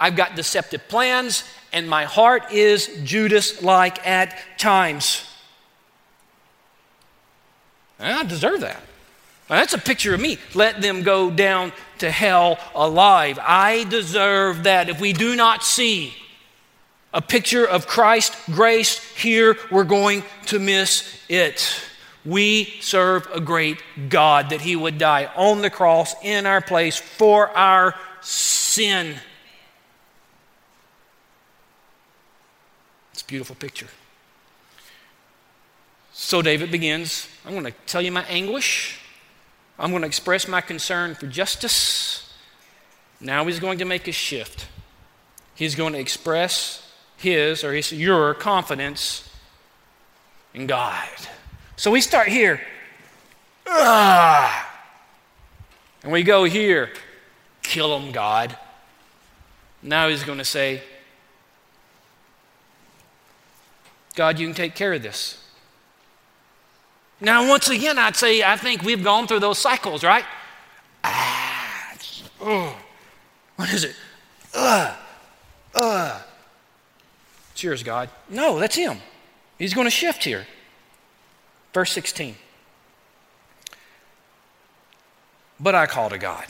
I've 0.00 0.16
got 0.16 0.36
deceptive 0.36 0.88
plans, 0.88 1.44
and 1.72 1.88
my 1.88 2.04
heart 2.04 2.52
is 2.52 2.88
Judas 3.04 3.62
like 3.62 4.06
at 4.06 4.36
times. 4.58 5.26
I 7.98 8.24
deserve 8.24 8.60
that. 8.60 8.82
Now, 9.48 9.56
that's 9.56 9.74
a 9.74 9.78
picture 9.78 10.14
of 10.14 10.20
me. 10.20 10.38
Let 10.54 10.80
them 10.80 11.02
go 11.02 11.30
down 11.30 11.72
to 12.04 12.10
hell 12.10 12.58
alive. 12.74 13.38
I 13.42 13.84
deserve 13.84 14.64
that. 14.64 14.88
If 14.88 15.00
we 15.00 15.12
do 15.12 15.34
not 15.34 15.64
see 15.64 16.14
a 17.14 17.22
picture 17.22 17.66
of 17.66 17.86
Christ's 17.86 18.36
grace 18.54 18.98
here, 19.14 19.56
we're 19.70 19.84
going 19.84 20.22
to 20.46 20.58
miss 20.58 21.18
it. 21.28 21.80
We 22.24 22.76
serve 22.80 23.26
a 23.32 23.40
great 23.40 23.82
God 24.08 24.50
that 24.50 24.60
He 24.60 24.76
would 24.76 24.98
die 24.98 25.30
on 25.34 25.62
the 25.62 25.70
cross 25.70 26.14
in 26.22 26.46
our 26.46 26.60
place 26.60 26.98
for 26.98 27.48
our 27.56 27.94
sin. 28.20 29.16
It's 33.12 33.22
a 33.22 33.26
beautiful 33.26 33.56
picture. 33.56 33.88
So 36.12 36.42
David 36.42 36.70
begins 36.70 37.28
I'm 37.46 37.52
going 37.52 37.64
to 37.64 37.74
tell 37.86 38.02
you 38.02 38.12
my 38.12 38.24
anguish. 38.24 39.00
I'm 39.78 39.90
going 39.90 40.02
to 40.02 40.06
express 40.06 40.46
my 40.46 40.60
concern 40.60 41.14
for 41.14 41.26
justice. 41.26 42.32
Now 43.20 43.44
he's 43.46 43.58
going 43.58 43.78
to 43.78 43.84
make 43.84 44.06
a 44.06 44.12
shift. 44.12 44.68
He's 45.54 45.74
going 45.74 45.92
to 45.94 45.98
express 45.98 46.92
his 47.16 47.64
or 47.64 47.72
his, 47.72 47.92
your 47.92 48.34
confidence 48.34 49.28
in 50.52 50.66
God. 50.66 51.08
So 51.76 51.90
we 51.90 52.00
start 52.00 52.28
here. 52.28 52.60
Ah! 53.66 54.70
And 56.02 56.12
we 56.12 56.22
go 56.22 56.44
here. 56.44 56.90
Kill 57.62 57.98
him, 57.98 58.12
God. 58.12 58.56
Now 59.82 60.08
he's 60.08 60.22
going 60.22 60.38
to 60.38 60.44
say, 60.44 60.82
God, 64.14 64.38
you 64.38 64.46
can 64.46 64.54
take 64.54 64.74
care 64.74 64.92
of 64.92 65.02
this. 65.02 65.43
Now, 67.24 67.48
once 67.48 67.70
again, 67.70 67.98
I'd 67.98 68.16
say 68.16 68.42
I 68.42 68.56
think 68.56 68.82
we've 68.82 69.02
gone 69.02 69.26
through 69.26 69.40
those 69.40 69.58
cycles, 69.58 70.04
right? 70.04 70.24
Ah, 71.02 71.96
oh, 72.42 72.76
what 73.56 73.72
is 73.72 73.84
it? 73.84 73.96
Cheers, 77.54 77.82
God. 77.82 78.10
No, 78.28 78.58
that's 78.58 78.76
him. 78.76 78.98
He's 79.58 79.72
going 79.72 79.86
to 79.86 79.90
shift 79.90 80.24
here. 80.24 80.46
Verse 81.72 81.92
16. 81.92 82.36
But 85.58 85.74
I 85.74 85.86
call 85.86 86.10
to 86.10 86.18
God, 86.18 86.44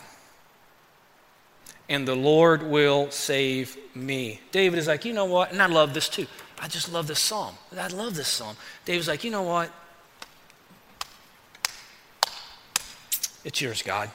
and 1.89 2.09
the 2.09 2.17
Lord 2.17 2.63
will 2.63 3.11
save 3.11 3.77
me. 3.95 4.41
David 4.51 4.79
is 4.79 4.89
like, 4.89 5.05
you 5.05 5.13
know 5.13 5.27
what? 5.27 5.53
And 5.53 5.63
I 5.63 5.67
love 5.67 5.95
this 5.95 6.09
too. 6.09 6.27
I 6.61 6.67
just 6.67 6.93
love 6.93 7.07
this 7.07 7.21
psalm. 7.21 7.55
I 7.77 7.87
love 7.89 8.17
this 8.17 8.29
psalm. 8.29 8.57
David's 8.85 9.07
like, 9.07 9.23
you 9.23 9.31
know 9.31 9.43
what? 9.43 9.71
It's 13.44 13.61
yours, 13.61 13.83
God. 13.83 14.11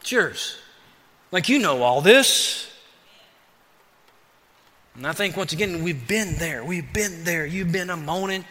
It's 0.00 0.12
yours. 0.12 0.56
Like 1.32 1.48
you 1.48 1.58
know 1.58 1.82
all 1.82 2.00
this. 2.00 2.70
And 4.94 5.06
I 5.06 5.12
think 5.12 5.36
once 5.36 5.52
again, 5.52 5.82
we've 5.84 6.08
been 6.08 6.36
there. 6.38 6.64
We've 6.64 6.92
been 6.92 7.24
there. 7.24 7.46
You've 7.46 7.70
been 7.70 7.90
a 7.90 7.96
moaning. 7.96 8.44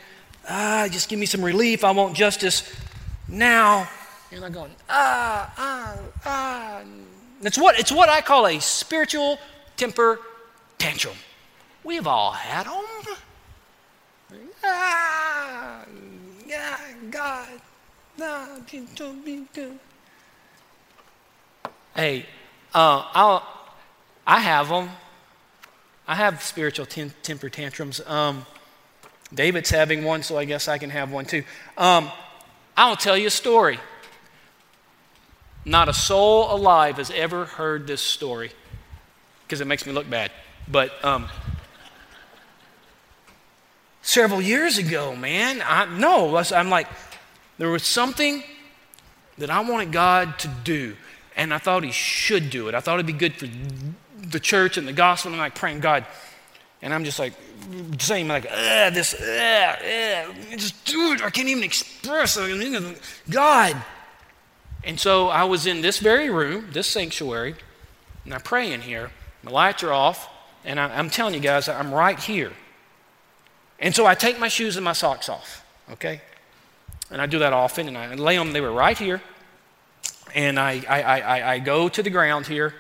Ah, 0.50 0.88
just 0.90 1.10
give 1.10 1.20
me 1.20 1.26
some 1.26 1.44
relief. 1.44 1.84
I 1.84 1.92
want 1.92 2.16
justice 2.16 2.74
now. 3.28 3.90
You're 4.32 4.42
not 4.42 4.54
going, 4.54 4.72
ah, 4.90 5.54
ah, 5.58 5.98
ah. 6.26 6.82
It's 7.42 7.58
what, 7.58 7.80
it's 7.80 7.92
what 7.92 8.10
I 8.10 8.22
call 8.22 8.48
a 8.48 8.60
spiritual 8.60 9.40
temper 9.76 10.20
tantrum. 10.78 11.16
We've 11.84 12.08
all 12.08 12.32
had 12.32 12.66
them. 12.66 13.18
Ah, 14.64 15.86
yeah, 16.46 16.78
God, 17.10 17.48
Hey, 21.96 22.26
uh, 22.74 23.08
I'll, 23.14 23.48
I 24.26 24.40
have 24.40 24.70
them. 24.70 24.90
I 26.08 26.16
have 26.16 26.42
spiritual 26.42 26.86
ten- 26.86 27.14
temper 27.22 27.50
tantrums. 27.50 28.02
Um, 28.06 28.46
David's 29.34 29.70
having 29.70 30.04
one, 30.04 30.24
so 30.24 30.38
I 30.38 30.46
guess 30.46 30.68
I 30.68 30.78
can 30.78 30.90
have 30.90 31.12
one 31.12 31.26
too. 31.26 31.44
Um, 31.78 32.10
I'll 32.76 32.96
tell 32.96 33.18
you 33.18 33.28
a 33.28 33.32
story. 33.32 33.80
Not 35.66 35.90
a 35.90 35.94
soul 35.94 36.54
alive 36.56 36.98
has 36.98 37.12
ever 37.12 37.46
heard 37.46 37.88
this 37.88 38.02
story 38.02 38.52
because 39.44 39.60
it 39.60 39.66
makes 39.66 39.86
me 39.86 39.92
look 39.92 40.10
bad. 40.10 40.32
But 40.68 40.94
um, 41.04 41.28
several 44.02 44.42
years 44.42 44.78
ago, 44.78 45.16
man, 45.16 45.62
I, 45.66 45.86
no, 45.86 46.38
I'm 46.38 46.70
like, 46.70 46.88
there 47.58 47.70
was 47.70 47.84
something 47.84 48.44
that 49.38 49.50
I 49.50 49.60
wanted 49.60 49.92
God 49.92 50.40
to 50.40 50.48
do, 50.64 50.96
and 51.36 51.54
I 51.54 51.58
thought 51.58 51.84
He 51.84 51.92
should 51.92 52.50
do 52.50 52.68
it. 52.68 52.76
I 52.76 52.80
thought 52.80 52.96
it'd 52.96 53.06
be 53.06 53.14
good 53.14 53.36
for 53.36 53.48
the 54.22 54.40
church 54.40 54.78
and 54.78 54.88
the 54.88 54.94
gospel, 54.94 55.32
and 55.32 55.40
I'm 55.40 55.46
like 55.46 55.56
praying, 55.56 55.80
God, 55.80 56.06
and 56.82 56.94
I'm 56.94 57.04
just 57.04 57.20
like 57.20 57.34
saying 58.00 58.28
like, 58.28 58.44
this, 58.44 59.12
just 60.58 60.86
do 60.86 61.14
it. 61.14 61.24
I 61.24 61.30
can't 61.30 61.48
even 61.48 61.64
express 61.64 62.38
it. 62.38 63.02
God. 63.30 63.76
And 64.84 65.00
so 65.00 65.28
I 65.28 65.44
was 65.44 65.66
in 65.66 65.82
this 65.82 66.00
very 66.00 66.30
room, 66.30 66.70
this 66.72 66.88
sanctuary, 66.88 67.56
and 68.26 68.34
I 68.34 68.38
pray 68.38 68.72
in 68.72 68.82
here. 68.82 69.12
The 69.44 69.50
lights 69.50 69.84
are 69.84 69.92
off, 69.92 70.30
and 70.64 70.80
I, 70.80 70.98
I'm 70.98 71.10
telling 71.10 71.34
you 71.34 71.40
guys, 71.40 71.68
I'm 71.68 71.94
right 71.94 72.20
here. 72.20 72.54
And 73.80 73.94
so 73.94 74.06
I 74.06 74.16
take 74.16 74.40
my 74.40 74.48
shoes 74.48 74.76
and 74.76 74.86
my 74.86 74.94
socks 74.94 75.30
off, 75.30 75.64
okay? 75.92 76.22
And 77.10 77.22
I 77.22 77.26
do 77.26 77.40
that 77.40 77.54
often, 77.54 77.88
and 77.88 77.98
I 77.98 78.14
lay 78.16 78.36
them, 78.36 78.52
they 78.52 78.62
were 78.62 78.72
right 78.72 78.98
here. 78.98 79.22
And 80.36 80.60
I, 80.60 80.84
I, 80.88 81.02
I, 81.02 81.52
I 81.54 81.60
go 81.60 81.88
to 81.88 82.04
the 82.04 82.10
ground 82.10 82.48
here, 82.48 82.74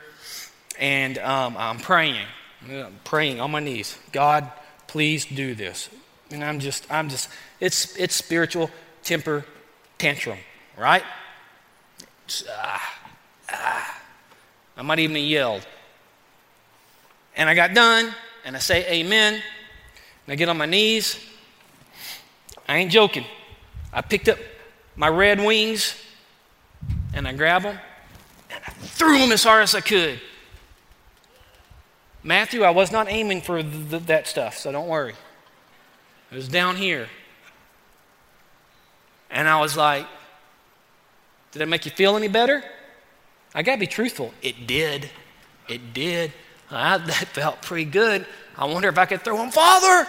and 0.77 1.17
um, 1.19 1.55
I'm 1.57 1.79
praying. 1.79 2.25
I'm 2.69 2.99
praying 3.03 3.39
on 3.39 3.51
my 3.51 3.59
knees. 3.59 3.97
God, 4.11 4.51
please 4.87 5.25
do 5.25 5.55
this. 5.55 5.89
And 6.29 6.43
I'm 6.43 6.59
just, 6.59 6.85
I'm 6.91 7.07
just, 7.07 7.29
it's, 7.59 7.95
it's 7.95 8.15
spiritual 8.15 8.69
temper 9.03 9.45
tantrum, 9.97 10.39
right? 10.77 11.03
Ah, 12.49 12.99
ah. 13.49 14.01
I 14.75 14.81
might 14.81 14.99
even 14.99 15.15
have 15.15 15.25
yelled. 15.25 15.65
And 17.35 17.49
I 17.49 17.55
got 17.55 17.73
done, 17.73 18.13
and 18.45 18.55
I 18.55 18.59
say 18.59 18.85
amen, 18.91 19.33
and 19.35 20.33
I 20.33 20.35
get 20.35 20.49
on 20.49 20.57
my 20.57 20.65
knees. 20.65 21.17
I 22.67 22.77
ain't 22.77 22.91
joking. 22.91 23.25
I 23.93 24.01
picked 24.01 24.29
up 24.29 24.37
my 24.95 25.07
red 25.07 25.39
wings, 25.39 25.95
and 27.13 27.27
I 27.27 27.33
grabbed 27.33 27.65
them, 27.65 27.79
and 28.49 28.63
I 28.65 28.71
threw 28.71 29.19
them 29.19 29.31
as 29.31 29.43
hard 29.43 29.63
as 29.63 29.75
I 29.75 29.81
could. 29.81 30.19
Matthew, 32.23 32.63
I 32.63 32.71
was 32.71 32.91
not 32.91 33.07
aiming 33.09 33.41
for 33.41 33.63
th- 33.63 34.03
that 34.03 34.27
stuff, 34.27 34.57
so 34.57 34.71
don't 34.71 34.87
worry. 34.87 35.13
It 36.31 36.35
was 36.35 36.49
down 36.49 36.75
here. 36.75 37.07
And 39.29 39.47
I 39.47 39.59
was 39.59 39.77
like, 39.77 40.05
did 41.51 41.61
it 41.61 41.67
make 41.67 41.85
you 41.85 41.91
feel 41.91 42.17
any 42.17 42.27
better? 42.27 42.63
I 43.55 43.61
got 43.63 43.73
to 43.73 43.79
be 43.79 43.87
truthful. 43.87 44.33
It 44.41 44.67
did. 44.67 45.09
It 45.67 45.93
did. 45.93 46.33
I, 46.69 46.97
that 46.97 47.27
felt 47.29 47.61
pretty 47.61 47.89
good. 47.89 48.25
I 48.57 48.65
wonder 48.65 48.89
if 48.89 48.97
I 48.97 49.05
could 49.05 49.21
throw 49.21 49.41
him, 49.41 49.51
Father. 49.51 50.01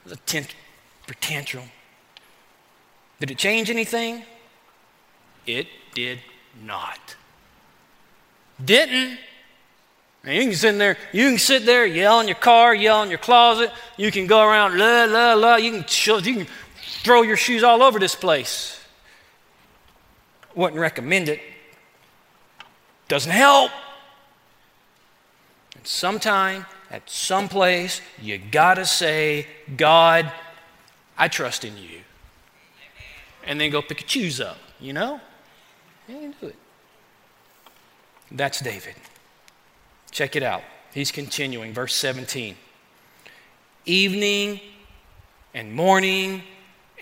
It 0.00 0.04
was 0.04 0.12
a 0.12 0.16
tent, 0.16 0.54
tantrum. 1.14 1.70
Did 3.20 3.30
it 3.30 3.38
change 3.38 3.70
anything? 3.70 4.22
It 5.46 5.68
did 5.94 6.20
not. 6.62 7.16
Didn't. 8.62 9.18
And 10.24 10.34
you 10.34 10.42
can 10.42 10.54
sit 10.54 10.76
there, 10.76 10.96
you 11.12 11.28
can 11.28 11.38
sit 11.38 11.64
there, 11.64 11.86
yell 11.86 12.20
in 12.20 12.26
your 12.26 12.36
car, 12.36 12.74
yell 12.74 13.02
in 13.02 13.10
your 13.10 13.18
closet. 13.18 13.70
You 13.96 14.10
can 14.10 14.26
go 14.26 14.42
around, 14.42 14.76
la, 14.76 15.04
la, 15.04 15.34
la. 15.34 15.56
You 15.56 15.70
can, 15.70 16.24
you 16.24 16.34
can 16.34 16.46
throw 17.04 17.22
your 17.22 17.36
shoes 17.36 17.62
all 17.62 17.82
over 17.82 17.98
this 17.98 18.16
place. 18.16 18.80
Wouldn't 20.54 20.80
recommend 20.80 21.28
it. 21.28 21.40
Doesn't 23.08 23.30
help. 23.30 23.70
And 25.76 25.86
sometime, 25.86 26.66
at 26.90 27.08
some 27.08 27.48
place, 27.48 28.00
you 28.20 28.38
gotta 28.38 28.84
say, 28.84 29.46
God, 29.76 30.32
I 31.18 31.28
trust 31.28 31.64
in 31.64 31.76
you. 31.76 32.00
And 33.44 33.60
then 33.60 33.70
go 33.70 33.80
pick 33.80 34.00
your 34.00 34.08
shoes 34.08 34.40
up, 34.40 34.58
you 34.80 34.92
know? 34.92 35.20
You 36.08 36.34
do 36.40 36.48
it. 36.48 36.56
That's 38.30 38.60
David. 38.60 38.94
Check 40.10 40.36
it 40.36 40.42
out. 40.42 40.62
He's 40.92 41.10
continuing, 41.12 41.72
verse 41.72 41.94
17. 41.94 42.56
Evening 43.84 44.60
and 45.54 45.72
morning 45.72 46.42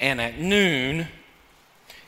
and 0.00 0.20
at 0.20 0.38
noon, 0.38 1.08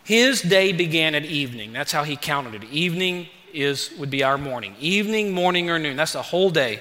his 0.05 0.43
day 0.43 0.73
began 0.73 1.15
at 1.15 1.25
evening. 1.25 1.73
That's 1.73 1.93
how 1.93 2.05
he 2.05 2.17
counted 2.17 2.55
it. 2.55 2.65
Evening 2.65 3.29
is 3.53 3.91
would 3.99 4.11
be 4.11 4.23
our 4.23 4.39
morning. 4.39 4.77
Evening, 4.79 5.33
morning, 5.33 5.71
or 5.71 5.79
noon. 5.79 5.97
That's 5.97 6.13
the 6.13 6.23
whole 6.23 6.51
day. 6.51 6.81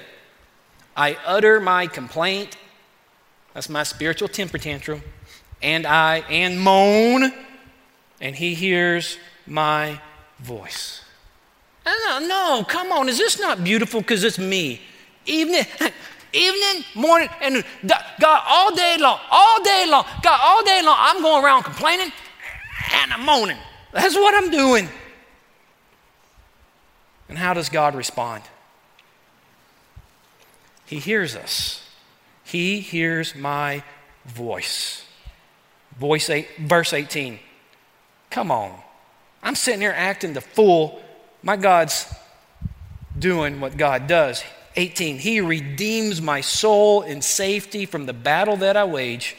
I 0.96 1.16
utter 1.26 1.58
my 1.60 1.86
complaint. 1.86 2.56
That's 3.54 3.68
my 3.68 3.82
spiritual 3.82 4.28
temper 4.28 4.58
tantrum. 4.58 5.02
And 5.66 5.84
I 5.84 6.18
and 6.30 6.60
moan, 6.60 7.32
and 8.20 8.36
he 8.36 8.54
hears 8.54 9.18
my 9.48 10.00
voice. 10.38 11.02
No, 11.84 12.20
no, 12.20 12.64
come 12.68 12.92
on. 12.92 13.08
Is 13.08 13.18
this 13.18 13.40
not 13.40 13.64
beautiful 13.64 14.00
because 14.00 14.22
it's 14.22 14.38
me? 14.38 14.80
Evening, 15.24 15.64
evening, 16.32 16.84
morning, 16.94 17.28
and 17.42 17.64
God 18.20 18.42
all 18.46 18.76
day 18.76 18.96
long, 19.00 19.18
all 19.28 19.64
day 19.64 19.86
long, 19.88 20.04
God 20.22 20.40
all 20.40 20.64
day 20.64 20.82
long, 20.84 20.96
I'm 21.00 21.20
going 21.20 21.44
around 21.44 21.64
complaining 21.64 22.12
and 22.92 23.12
I'm 23.12 23.24
moaning. 23.24 23.58
That's 23.92 24.14
what 24.14 24.36
I'm 24.36 24.52
doing. 24.52 24.88
And 27.28 27.36
how 27.36 27.54
does 27.54 27.70
God 27.70 27.96
respond? 27.96 28.44
He 30.84 31.00
hears 31.00 31.34
us. 31.34 31.82
He 32.44 32.78
hears 32.78 33.34
my 33.34 33.82
voice. 34.24 35.05
Voice 35.98 36.28
eight, 36.30 36.48
verse 36.58 36.92
18. 36.92 37.38
Come 38.30 38.50
on. 38.50 38.74
I'm 39.42 39.54
sitting 39.54 39.80
here 39.80 39.94
acting 39.96 40.32
the 40.32 40.40
fool 40.40 41.00
my 41.42 41.56
God's 41.56 42.12
doing 43.18 43.60
what 43.60 43.76
God 43.76 44.06
does. 44.06 44.42
18, 44.74 45.18
He 45.18 45.40
redeems 45.40 46.20
my 46.20 46.40
soul 46.40 47.02
in 47.02 47.22
safety 47.22 47.86
from 47.86 48.06
the 48.06 48.12
battle 48.12 48.56
that 48.58 48.76
I 48.76 48.84
wage, 48.84 49.36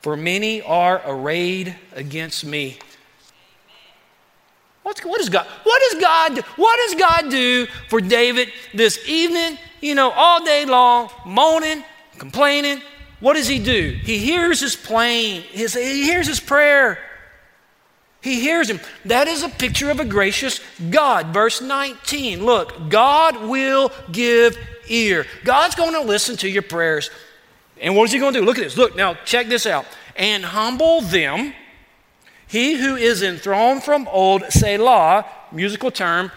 for 0.00 0.16
many 0.16 0.62
are 0.62 1.02
arrayed 1.04 1.76
against 1.92 2.44
me. 2.44 2.78
What's, 4.82 5.04
what, 5.04 5.20
is 5.20 5.28
God, 5.28 5.46
what, 5.64 5.82
does 5.90 6.00
God, 6.00 6.38
what 6.56 6.78
does 6.86 6.98
God 6.98 7.30
do 7.30 7.66
for 7.88 8.00
David 8.00 8.50
this 8.72 9.06
evening, 9.06 9.58
you 9.80 9.94
know, 9.94 10.10
all 10.10 10.44
day 10.44 10.64
long, 10.64 11.10
moaning, 11.26 11.84
complaining? 12.16 12.80
What 13.20 13.34
does 13.34 13.48
he 13.48 13.58
do? 13.58 13.98
He 14.02 14.18
hears 14.18 14.60
his 14.60 14.74
plain, 14.74 15.42
his, 15.42 15.74
he 15.74 16.04
hears 16.04 16.26
his 16.26 16.40
prayer. 16.40 16.98
He 18.22 18.40
hears 18.40 18.68
him. 18.68 18.80
That 19.06 19.28
is 19.28 19.42
a 19.42 19.48
picture 19.48 19.90
of 19.90 19.98
a 19.98 20.04
gracious 20.04 20.60
God. 20.90 21.28
Verse 21.28 21.62
19 21.62 22.44
look, 22.44 22.90
God 22.90 23.48
will 23.48 23.92
give 24.12 24.58
ear. 24.88 25.26
God's 25.44 25.74
going 25.74 25.94
to 25.94 26.00
listen 26.00 26.36
to 26.38 26.48
your 26.48 26.62
prayers. 26.62 27.10
And 27.80 27.96
what 27.96 28.04
is 28.04 28.12
he 28.12 28.18
going 28.18 28.34
to 28.34 28.40
do? 28.40 28.44
Look 28.44 28.58
at 28.58 28.64
this. 28.64 28.76
Look, 28.76 28.94
now 28.94 29.14
check 29.24 29.48
this 29.48 29.64
out. 29.64 29.86
And 30.16 30.44
humble 30.44 31.00
them. 31.00 31.54
He 32.46 32.74
who 32.74 32.96
is 32.96 33.22
enthroned 33.22 33.84
from 33.84 34.08
old, 34.08 34.42
Selah, 34.50 35.24
musical 35.52 35.90
term, 35.90 36.32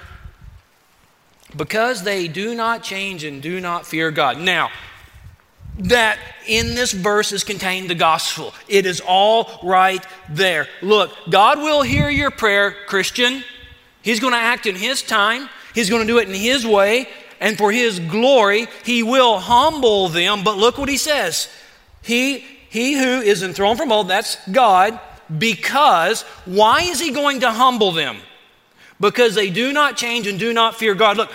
because 1.57 2.03
they 2.03 2.27
do 2.27 2.53
not 2.55 2.83
change 2.83 3.23
and 3.23 3.41
do 3.41 3.59
not 3.59 3.85
fear 3.85 4.11
God. 4.11 4.39
Now, 4.39 4.69
that 5.79 6.19
in 6.47 6.75
this 6.75 6.91
verse 6.91 7.31
is 7.31 7.43
contained 7.43 7.89
the 7.89 7.95
gospel. 7.95 8.53
It 8.67 8.85
is 8.85 9.01
all 9.05 9.59
right 9.63 10.05
there. 10.29 10.67
Look, 10.81 11.11
God 11.29 11.59
will 11.59 11.81
hear 11.81 12.09
your 12.09 12.31
prayer, 12.31 12.75
Christian. 12.87 13.43
He's 14.01 14.19
going 14.19 14.33
to 14.33 14.39
act 14.39 14.65
in 14.65 14.75
His 14.75 15.01
time, 15.01 15.49
He's 15.73 15.89
going 15.89 16.01
to 16.01 16.07
do 16.07 16.19
it 16.19 16.27
in 16.27 16.35
His 16.35 16.67
way, 16.67 17.07
and 17.39 17.57
for 17.57 17.71
His 17.71 17.99
glory, 17.99 18.67
He 18.83 19.01
will 19.01 19.39
humble 19.39 20.09
them. 20.09 20.43
But 20.43 20.57
look 20.57 20.77
what 20.77 20.89
He 20.89 20.97
says 20.97 21.49
He, 22.01 22.39
he 22.69 22.93
who 22.93 23.21
is 23.21 23.41
enthroned 23.41 23.79
from 23.79 23.91
old, 23.91 24.09
that's 24.09 24.37
God, 24.49 24.99
because 25.35 26.21
why 26.45 26.81
is 26.81 26.99
He 26.99 27.11
going 27.11 27.39
to 27.39 27.51
humble 27.51 27.91
them? 27.91 28.17
Because 28.99 29.35
they 29.35 29.49
do 29.49 29.73
not 29.73 29.97
change 29.97 30.27
and 30.27 30.37
do 30.37 30.53
not 30.53 30.75
fear 30.75 30.93
God. 30.93 31.17
Look, 31.17 31.31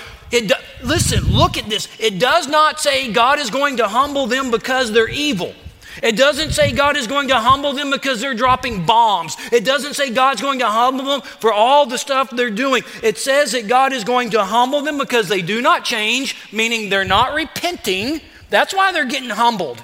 listen, 0.83 1.25
look 1.33 1.57
at 1.57 1.69
this. 1.69 1.89
It 1.99 2.19
does 2.19 2.47
not 2.47 2.81
say 2.81 3.13
God 3.13 3.39
is 3.39 3.51
going 3.51 3.79
to 3.79 3.89
humble 3.89 4.27
them 4.27 4.51
because 4.51 4.93
they're 4.93 5.09
evil. 5.09 5.55
It 6.03 6.17
doesn't 6.17 6.53
say 6.53 6.73
God 6.73 6.97
is 6.97 7.07
going 7.07 7.29
to 7.29 7.37
humble 7.37 7.73
them 7.73 7.91
because 7.91 8.21
they're 8.21 8.35
dropping 8.35 8.87
bombs. 8.87 9.37
It 9.53 9.65
doesn't 9.65 9.95
say 9.95 10.11
God's 10.11 10.41
going 10.41 10.61
to 10.61 10.69
humble 10.69 11.05
them 11.05 11.21
for 11.23 11.53
all 11.53 11.87
the 11.87 11.99
stuff 11.99 12.31
they're 12.31 12.51
doing. 12.51 12.83
It 13.03 13.19
says 13.19 13.53
that 13.53 13.69
God 13.69 13.93
is 13.93 14.05
going 14.05 14.31
to 14.31 14.45
humble 14.45 14.83
them 14.83 14.99
because 14.99 15.29
they 15.29 15.43
do 15.43 15.61
not 15.61 15.85
change, 15.85 16.37
meaning 16.53 16.89
they're 16.89 17.05
not 17.05 17.35
repenting. 17.35 18.21
That's 18.51 18.75
why 18.75 18.93
they're 18.93 19.07
getting 19.07 19.31
humbled. 19.31 19.83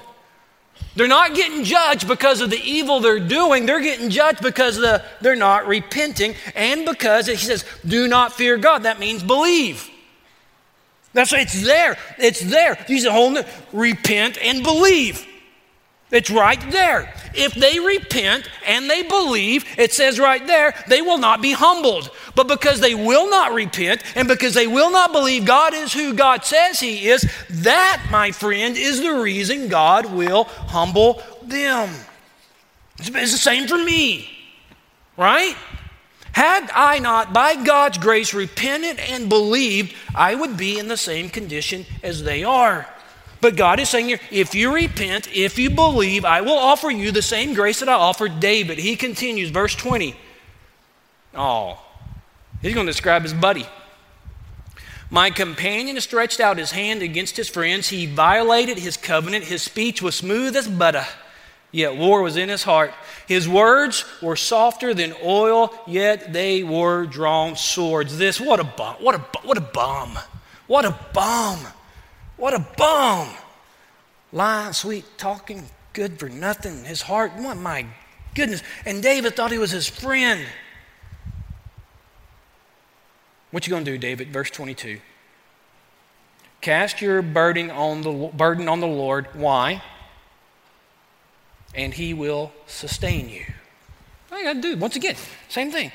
They're 0.95 1.07
not 1.09 1.35
getting 1.35 1.65
judged 1.65 2.07
because 2.07 2.39
of 2.39 2.49
the 2.49 2.61
evil 2.61 3.01
they're 3.01 3.19
doing. 3.19 3.65
They're 3.65 3.81
getting 3.81 4.09
judged 4.09 4.41
because 4.41 4.77
the, 4.77 5.03
they're 5.19 5.35
not 5.35 5.67
repenting 5.67 6.35
and 6.55 6.85
because 6.85 7.27
he 7.27 7.35
says, 7.35 7.65
do 7.85 8.07
not 8.07 8.31
fear 8.31 8.57
God. 8.57 8.83
That 8.83 8.99
means 8.99 9.21
believe. 9.21 9.89
That's 11.15 11.31
why 11.31 11.39
it's 11.39 11.63
there. 11.63 11.97
It's 12.19 12.41
there. 12.41 12.75
He's 12.87 13.05
a 13.05 13.11
whole 13.11 13.31
new, 13.31 13.43
repent 13.71 14.37
and 14.37 14.61
believe. 14.63 15.25
It's 16.11 16.29
right 16.29 16.59
there. 16.71 17.13
If 17.33 17.53
they 17.53 17.79
repent 17.79 18.49
and 18.67 18.89
they 18.89 19.01
believe, 19.01 19.65
it 19.77 19.93
says 19.93 20.19
right 20.19 20.45
there, 20.45 20.75
they 20.89 21.01
will 21.01 21.17
not 21.17 21.41
be 21.41 21.53
humbled. 21.53 22.11
But 22.35 22.49
because 22.49 22.81
they 22.81 22.95
will 22.95 23.29
not 23.29 23.53
repent 23.53 24.03
and 24.15 24.27
because 24.27 24.53
they 24.53 24.67
will 24.67 24.91
not 24.91 25.13
believe 25.13 25.45
God 25.45 25.73
is 25.73 25.93
who 25.93 26.13
God 26.13 26.43
says 26.43 26.81
He 26.81 27.07
is, 27.07 27.25
that, 27.49 28.05
my 28.11 28.33
friend, 28.33 28.75
is 28.75 29.01
the 29.01 29.13
reason 29.13 29.69
God 29.69 30.13
will 30.13 30.43
humble 30.43 31.23
them. 31.41 31.89
It's 32.99 33.09
the 33.09 33.37
same 33.37 33.69
for 33.69 33.77
me, 33.77 34.29
right? 35.15 35.55
Had 36.35 36.69
I 36.75 36.99
not, 36.99 37.31
by 37.31 37.55
God's 37.55 37.97
grace, 37.97 38.33
repented 38.33 38.99
and 38.99 39.29
believed, 39.29 39.95
I 40.13 40.35
would 40.35 40.57
be 40.57 40.77
in 40.77 40.89
the 40.89 40.97
same 40.97 41.29
condition 41.29 41.85
as 42.03 42.23
they 42.23 42.43
are. 42.43 42.85
But 43.39 43.55
God 43.55 43.79
is 43.79 43.87
saying 43.87 44.07
here, 44.07 44.19
if 44.31 44.53
you 44.53 44.75
repent, 44.75 45.29
if 45.33 45.57
you 45.57 45.69
believe, 45.69 46.25
I 46.25 46.41
will 46.41 46.57
offer 46.57 46.91
you 46.91 47.11
the 47.11 47.21
same 47.21 47.53
grace 47.53 47.79
that 47.79 47.87
I 47.87 47.93
offered 47.93 48.41
David. 48.41 48.79
He 48.79 48.97
continues, 48.97 49.49
verse 49.49 49.75
20. 49.75 50.13
Oh, 51.35 51.79
he's 52.61 52.73
going 52.73 52.85
to 52.85 52.91
describe 52.91 53.21
his 53.21 53.33
buddy. 53.33 53.65
My 55.09 55.29
companion 55.29 56.01
stretched 56.01 56.41
out 56.41 56.57
his 56.57 56.71
hand 56.71 57.01
against 57.01 57.37
his 57.37 57.47
friends. 57.47 57.87
He 57.87 58.07
violated 58.07 58.77
his 58.77 58.97
covenant. 58.97 59.45
His 59.45 59.61
speech 59.61 60.01
was 60.01 60.15
smooth 60.15 60.57
as 60.57 60.67
butter, 60.67 61.05
yet 61.75 61.95
war 61.95 62.21
was 62.21 62.37
in 62.37 62.49
his 62.49 62.63
heart. 62.63 62.93
His 63.27 63.47
words 63.47 64.05
were 64.21 64.35
softer 64.35 64.93
than 64.93 65.13
oil, 65.23 65.73
yet 65.85 66.33
they 66.33 66.63
were 66.63 67.05
drawn 67.05 67.55
swords. 67.55 68.17
This, 68.17 68.39
what 68.39 68.59
a 68.59 68.63
bomb, 68.63 68.95
what 68.95 69.15
a, 69.15 69.19
what 69.43 69.57
a 69.57 69.61
bomb, 69.61 70.17
what 70.67 70.85
a 70.85 70.97
bomb. 71.13 71.59
What 72.37 72.53
a 72.53 72.65
bum. 72.77 73.29
Lying, 74.31 74.73
sweet 74.73 75.05
talking, 75.17 75.65
good 75.93 76.19
for 76.19 76.29
nothing. 76.29 76.83
His 76.83 77.03
heart, 77.03 77.33
what 77.35 77.57
my 77.57 77.85
goodness. 78.33 78.61
And 78.85 79.01
David 79.01 79.35
thought 79.35 79.51
he 79.51 79.57
was 79.57 79.71
his 79.71 79.87
friend. 79.87 80.45
What 83.51 83.65
you 83.65 83.71
going 83.71 83.85
to 83.85 83.91
do, 83.91 83.97
David? 83.97 84.33
Verse 84.33 84.49
22. 84.49 84.99
Cast 86.59 86.99
your 86.99 87.21
burden 87.21 87.71
on 87.71 88.01
the 88.01 88.11
burden 88.33 88.67
on 88.67 88.79
the 88.81 88.87
Lord. 88.87 89.27
Why? 89.33 89.81
And 91.75 91.93
he 91.93 92.13
will 92.13 92.51
sustain 92.67 93.29
you. 93.29 93.45
All 94.31 94.37
you 94.39 94.45
got 94.45 94.53
to 94.53 94.61
do, 94.61 94.77
once 94.77 94.95
again, 94.95 95.15
same 95.49 95.71
thing. 95.71 95.91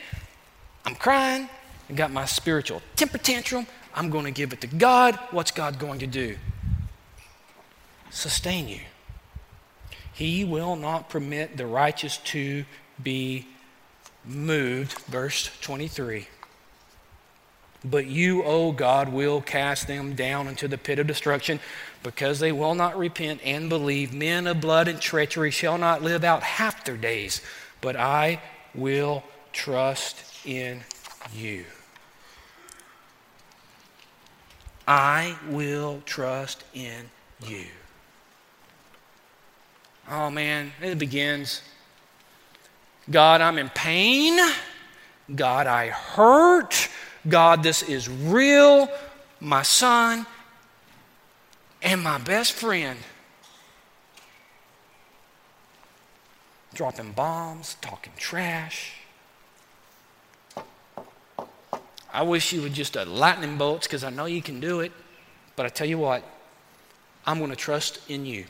I'm 0.85 0.95
crying. 0.95 1.49
I 1.89 1.93
got 1.93 2.13
my 2.13 2.25
spiritual 2.25 2.83
temper 2.97 3.19
tantrum. 3.19 3.67
I'm 3.95 4.11
going 4.11 4.25
to 4.25 4.31
give 4.31 4.53
it 4.53 4.61
to 4.61 4.67
God. 4.67 5.17
What's 5.31 5.51
God 5.51 5.79
going 5.79 5.99
to 6.01 6.07
do? 6.07 6.37
Sustain 8.11 8.69
you. 8.69 8.81
He 10.13 10.45
will 10.45 10.77
not 10.77 11.09
permit 11.09 11.57
the 11.57 11.67
righteous 11.67 12.19
to 12.19 12.65
be 13.03 13.47
moved. 14.25 14.99
Verse 15.01 15.51
23. 15.61 16.29
But 17.85 18.07
you, 18.07 18.43
O 18.45 18.73
God, 18.73 19.11
will 19.11 19.41
cast 19.41 19.87
them 19.87 20.15
down 20.15 20.49
into 20.49 20.69
the 20.69 20.77
pit 20.77 20.99
of 20.99 21.07
destruction 21.07 21.61
because 22.03 22.39
they 22.39 22.53
will 22.53 22.75
not 22.75 22.99
repent 22.99 23.41
and 23.43 23.69
believe. 23.71 24.13
Men 24.13 24.47
of 24.47 24.61
blood 24.61 24.87
and 24.87 25.01
treachery 25.01 25.51
shall 25.51 25.79
not 25.79 26.03
live 26.03 26.23
out 26.23 26.43
half 26.43 26.85
their 26.85 26.99
days, 26.99 27.41
but 27.81 27.97
I 27.97 28.43
will 28.75 29.25
trust 29.53 30.47
in 30.47 30.83
you. 31.35 31.65
I 34.87 35.37
will 35.49 36.03
trust 36.05 36.65
in 36.75 37.09
you. 37.47 37.65
Oh 40.11 40.29
man, 40.31 40.73
it 40.83 40.99
begins. 40.99 41.63
God, 43.11 43.41
I'm 43.41 43.57
in 43.59 43.69
pain. 43.71 44.39
God, 45.35 45.67
I 45.67 45.89
hurt. 45.89 46.90
God, 47.29 47.63
this 47.63 47.83
is 47.83 48.09
real. 48.09 48.89
My 49.41 49.63
son 49.63 50.27
and 51.83 52.03
my 52.03 52.19
best 52.19 52.53
friend 52.53 52.99
dropping 56.75 57.13
bombs, 57.13 57.77
talking 57.81 58.13
trash. 58.17 58.95
I 62.13 62.23
wish 62.23 62.53
you 62.53 62.63
would 62.63 62.73
just 62.73 62.97
uh, 62.97 63.05
lightning 63.07 63.57
bolts 63.57 63.87
because 63.87 64.03
I 64.03 64.11
know 64.11 64.27
you 64.27 64.43
can 64.43 64.61
do 64.61 64.81
it. 64.81 64.93
But 65.57 65.67
I 65.67 65.69
tell 65.69 65.87
you 65.87 65.99
what, 65.99 66.25
I'm 67.27 67.39
going 67.39 67.51
to 67.51 67.57
trust 67.57 68.01
in 68.09 68.25
you. 68.27 68.47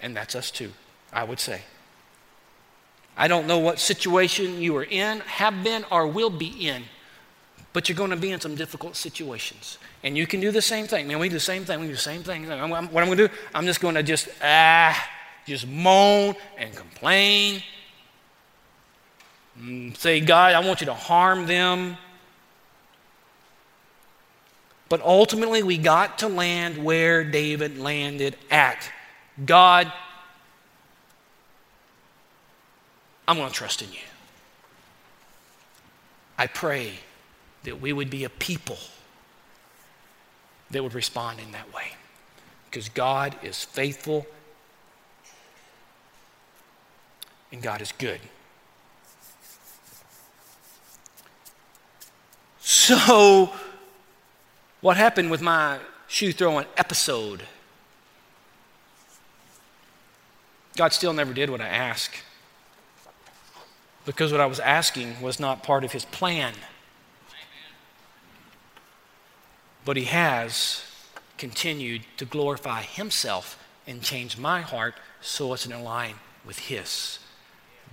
And 0.00 0.16
that's 0.16 0.34
us 0.34 0.50
too, 0.50 0.72
I 1.12 1.24
would 1.24 1.40
say. 1.40 1.62
I 3.16 3.28
don't 3.28 3.46
know 3.46 3.58
what 3.58 3.78
situation 3.78 4.60
you 4.60 4.76
are 4.76 4.84
in, 4.84 5.20
have 5.20 5.62
been, 5.62 5.84
or 5.90 6.06
will 6.06 6.30
be 6.30 6.68
in, 6.68 6.84
but 7.72 7.88
you're 7.88 7.96
going 7.96 8.10
to 8.10 8.16
be 8.16 8.32
in 8.32 8.40
some 8.40 8.54
difficult 8.54 8.96
situations. 8.96 9.78
And 10.02 10.16
you 10.16 10.26
can 10.26 10.40
do 10.40 10.50
the 10.50 10.62
same 10.62 10.86
thing. 10.86 11.08
Man, 11.08 11.18
we 11.18 11.28
do 11.28 11.34
the 11.34 11.40
same 11.40 11.64
thing. 11.64 11.80
We 11.80 11.86
do 11.86 11.92
the 11.92 11.98
same 11.98 12.22
thing. 12.22 12.48
what 12.48 12.60
I'm 12.60 12.88
going 12.90 13.10
to 13.10 13.28
do, 13.28 13.34
I'm 13.54 13.66
just 13.66 13.80
going 13.80 13.94
to 13.94 14.02
just, 14.02 14.28
ah, 14.42 15.08
just 15.46 15.66
moan 15.66 16.34
and 16.56 16.74
complain 16.74 17.62
Mm, 19.60 19.96
say, 19.96 20.20
God, 20.20 20.54
I 20.54 20.66
want 20.66 20.80
you 20.80 20.86
to 20.86 20.94
harm 20.94 21.46
them. 21.46 21.96
But 24.88 25.02
ultimately, 25.02 25.62
we 25.62 25.78
got 25.78 26.18
to 26.18 26.28
land 26.28 26.82
where 26.82 27.24
David 27.24 27.78
landed 27.78 28.36
at. 28.50 28.90
God, 29.44 29.92
I'm 33.26 33.36
going 33.36 33.48
to 33.48 33.54
trust 33.54 33.82
in 33.82 33.92
you. 33.92 33.98
I 36.38 36.46
pray 36.46 36.94
that 37.64 37.80
we 37.80 37.92
would 37.92 38.10
be 38.10 38.24
a 38.24 38.28
people 38.28 38.78
that 40.70 40.82
would 40.82 40.94
respond 40.94 41.38
in 41.38 41.52
that 41.52 41.72
way. 41.72 41.92
Because 42.70 42.88
God 42.88 43.36
is 43.42 43.62
faithful 43.62 44.26
and 47.52 47.62
God 47.62 47.80
is 47.80 47.92
good. 47.92 48.20
So, 52.58 53.52
what 54.80 54.96
happened 54.96 55.30
with 55.30 55.42
my 55.42 55.78
shoe 56.08 56.32
throwing 56.32 56.66
episode? 56.76 57.42
God 60.76 60.92
still 60.92 61.12
never 61.12 61.34
did 61.34 61.50
what 61.50 61.60
I 61.60 61.68
asked 61.68 62.22
because 64.04 64.32
what 64.32 64.40
I 64.40 64.46
was 64.46 64.60
asking 64.60 65.20
was 65.20 65.38
not 65.38 65.62
part 65.62 65.84
of 65.84 65.92
His 65.92 66.04
plan. 66.04 66.54
But 69.84 69.96
He 69.96 70.04
has 70.04 70.84
continued 71.38 72.02
to 72.16 72.24
glorify 72.24 72.82
Himself 72.82 73.58
and 73.86 74.02
change 74.02 74.38
my 74.38 74.60
heart 74.60 74.94
so 75.20 75.52
it's 75.52 75.66
in 75.66 75.82
line 75.82 76.16
with 76.44 76.58
His. 76.58 77.18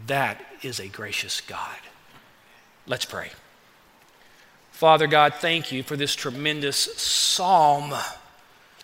That 0.08 0.42
is 0.62 0.80
a 0.80 0.88
gracious 0.88 1.42
God. 1.42 1.78
Let's 2.88 3.06
pray. 3.06 3.32
Father 4.72 5.08
God, 5.08 5.34
thank 5.36 5.72
you 5.72 5.84
for 5.84 5.98
this 5.98 6.16
tremendous 6.16 6.78
psalm 6.78 7.94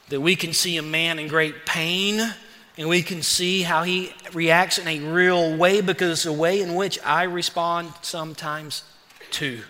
that 0.09 0.21
we 0.21 0.35
can 0.35 0.53
see 0.53 0.77
a 0.77 0.81
man 0.81 1.19
in 1.19 1.27
great 1.27 1.65
pain 1.65 2.33
and 2.77 2.89
we 2.89 3.01
can 3.01 3.21
see 3.21 3.61
how 3.61 3.83
he 3.83 4.11
reacts 4.33 4.77
in 4.77 4.87
a 4.87 4.99
real 4.99 5.55
way 5.55 5.81
because 5.81 6.25
a 6.25 6.33
way 6.33 6.61
in 6.61 6.75
which 6.75 6.99
I 7.05 7.23
respond 7.23 7.93
sometimes 8.01 8.83
too. 9.31 9.61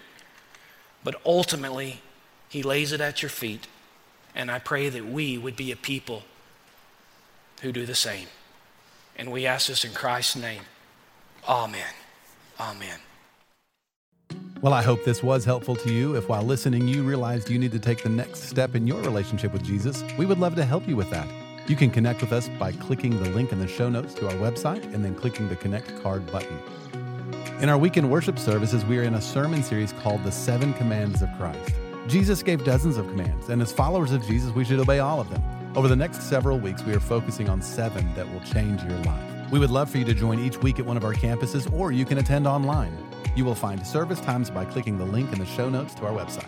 But 1.04 1.22
ultimately, 1.26 2.02
he 2.50 2.64
lays 2.64 2.92
it 2.92 3.02
at 3.02 3.22
your 3.22 3.30
feet. 3.30 3.68
And 4.34 4.50
I 4.50 4.60
pray 4.60 4.90
that 4.90 5.06
we 5.06 5.38
would 5.38 5.56
be 5.56 5.72
a 5.72 5.76
people 5.76 6.24
who 7.62 7.72
do 7.72 7.86
the 7.86 7.96
same. 7.96 8.28
And 9.16 9.32
we 9.32 9.46
ask 9.46 9.68
this 9.68 9.86
in 9.86 9.94
Christ's 9.94 10.36
name. 10.36 10.64
Amen. 11.48 11.94
Amen. 12.60 13.00
Well, 14.62 14.74
I 14.74 14.82
hope 14.82 15.06
this 15.06 15.22
was 15.22 15.46
helpful 15.46 15.76
to 15.76 15.94
you. 15.94 16.16
If 16.16 16.28
while 16.28 16.42
listening 16.42 16.88
you 16.88 17.04
realized 17.04 17.50
you 17.50 17.60
need 17.60 17.72
to 17.74 17.80
take 17.80 18.02
the 18.02 18.10
next 18.10 18.50
step 18.50 18.74
in 18.74 18.88
your 18.88 19.00
relationship 19.02 19.54
with 19.54 19.64
Jesus, 19.64 20.04
we 20.18 20.26
would 20.26 20.40
love 20.40 20.56
to 20.56 20.66
help 20.66 20.88
you 20.88 20.96
with 20.96 21.10
that. 21.12 21.28
You 21.68 21.76
can 21.76 21.90
connect 21.90 22.22
with 22.22 22.32
us 22.32 22.48
by 22.60 22.74
clicking 22.74 23.22
the 23.22 23.30
link 23.32 23.52
in 23.52 23.58
the 23.58 23.68
show 23.68 23.90
notes 23.90 24.14
to 24.16 24.28
our 24.28 24.34
website 24.34 24.84
and 24.94 25.04
then 25.04 25.16
clicking 25.16 25.50
the 25.50 25.56
Connect 25.56 26.00
card 26.04 26.32
button. 26.32 26.60
In 27.60 27.70
our 27.70 27.78
weekend 27.78 28.12
worship 28.12 28.38
services, 28.38 28.86
we 28.86 29.00
are 29.00 29.04
in 29.04 29.16
a 29.16 29.22
sermon 29.22 29.64
series 29.64 29.92
called 29.92 30.24
The 30.24 30.32
Seven 30.32 30.76
Commands 30.76 31.24
of 31.24 31.30
Christ. 31.40 31.74
Jesus 32.08 32.44
gave 32.44 32.64
dozens 32.64 32.98
of 32.98 33.08
commands, 33.08 33.50
and 33.50 33.64
as 33.64 33.72
followers 33.72 34.12
of 34.12 34.24
Jesus, 34.28 34.52
we 34.52 34.64
should 34.64 34.80
obey 34.80 35.00
all 35.00 35.20
of 35.20 35.32
them. 35.32 35.44
Over 35.76 35.88
the 35.88 35.96
next 35.96 36.22
several 36.22 36.60
weeks, 36.60 36.84
we 36.84 36.94
are 36.94 37.00
focusing 37.00 37.50
on 37.50 37.64
seven 37.64 38.14
that 38.14 38.32
will 38.32 38.42
change 38.42 38.84
your 38.84 39.00
life. 39.00 39.52
We 39.52 39.58
would 39.58 39.72
love 39.72 39.90
for 39.90 39.98
you 39.98 40.06
to 40.06 40.14
join 40.14 40.38
each 40.38 40.58
week 40.60 40.78
at 40.78 40.86
one 40.86 40.98
of 40.98 41.04
our 41.04 41.14
campuses, 41.14 41.72
or 41.74 41.92
you 41.92 42.06
can 42.06 42.20
attend 42.20 42.46
online. 42.46 42.96
You 43.36 43.44
will 43.44 43.56
find 43.56 43.86
service 43.88 44.20
times 44.20 44.52
by 44.52 44.66
clicking 44.66 45.00
the 45.00 45.06
link 45.06 45.34
in 45.34 45.40
the 45.40 45.48
show 45.48 45.68
notes 45.68 45.96
to 45.96 46.06
our 46.06 46.14
website. 46.14 46.48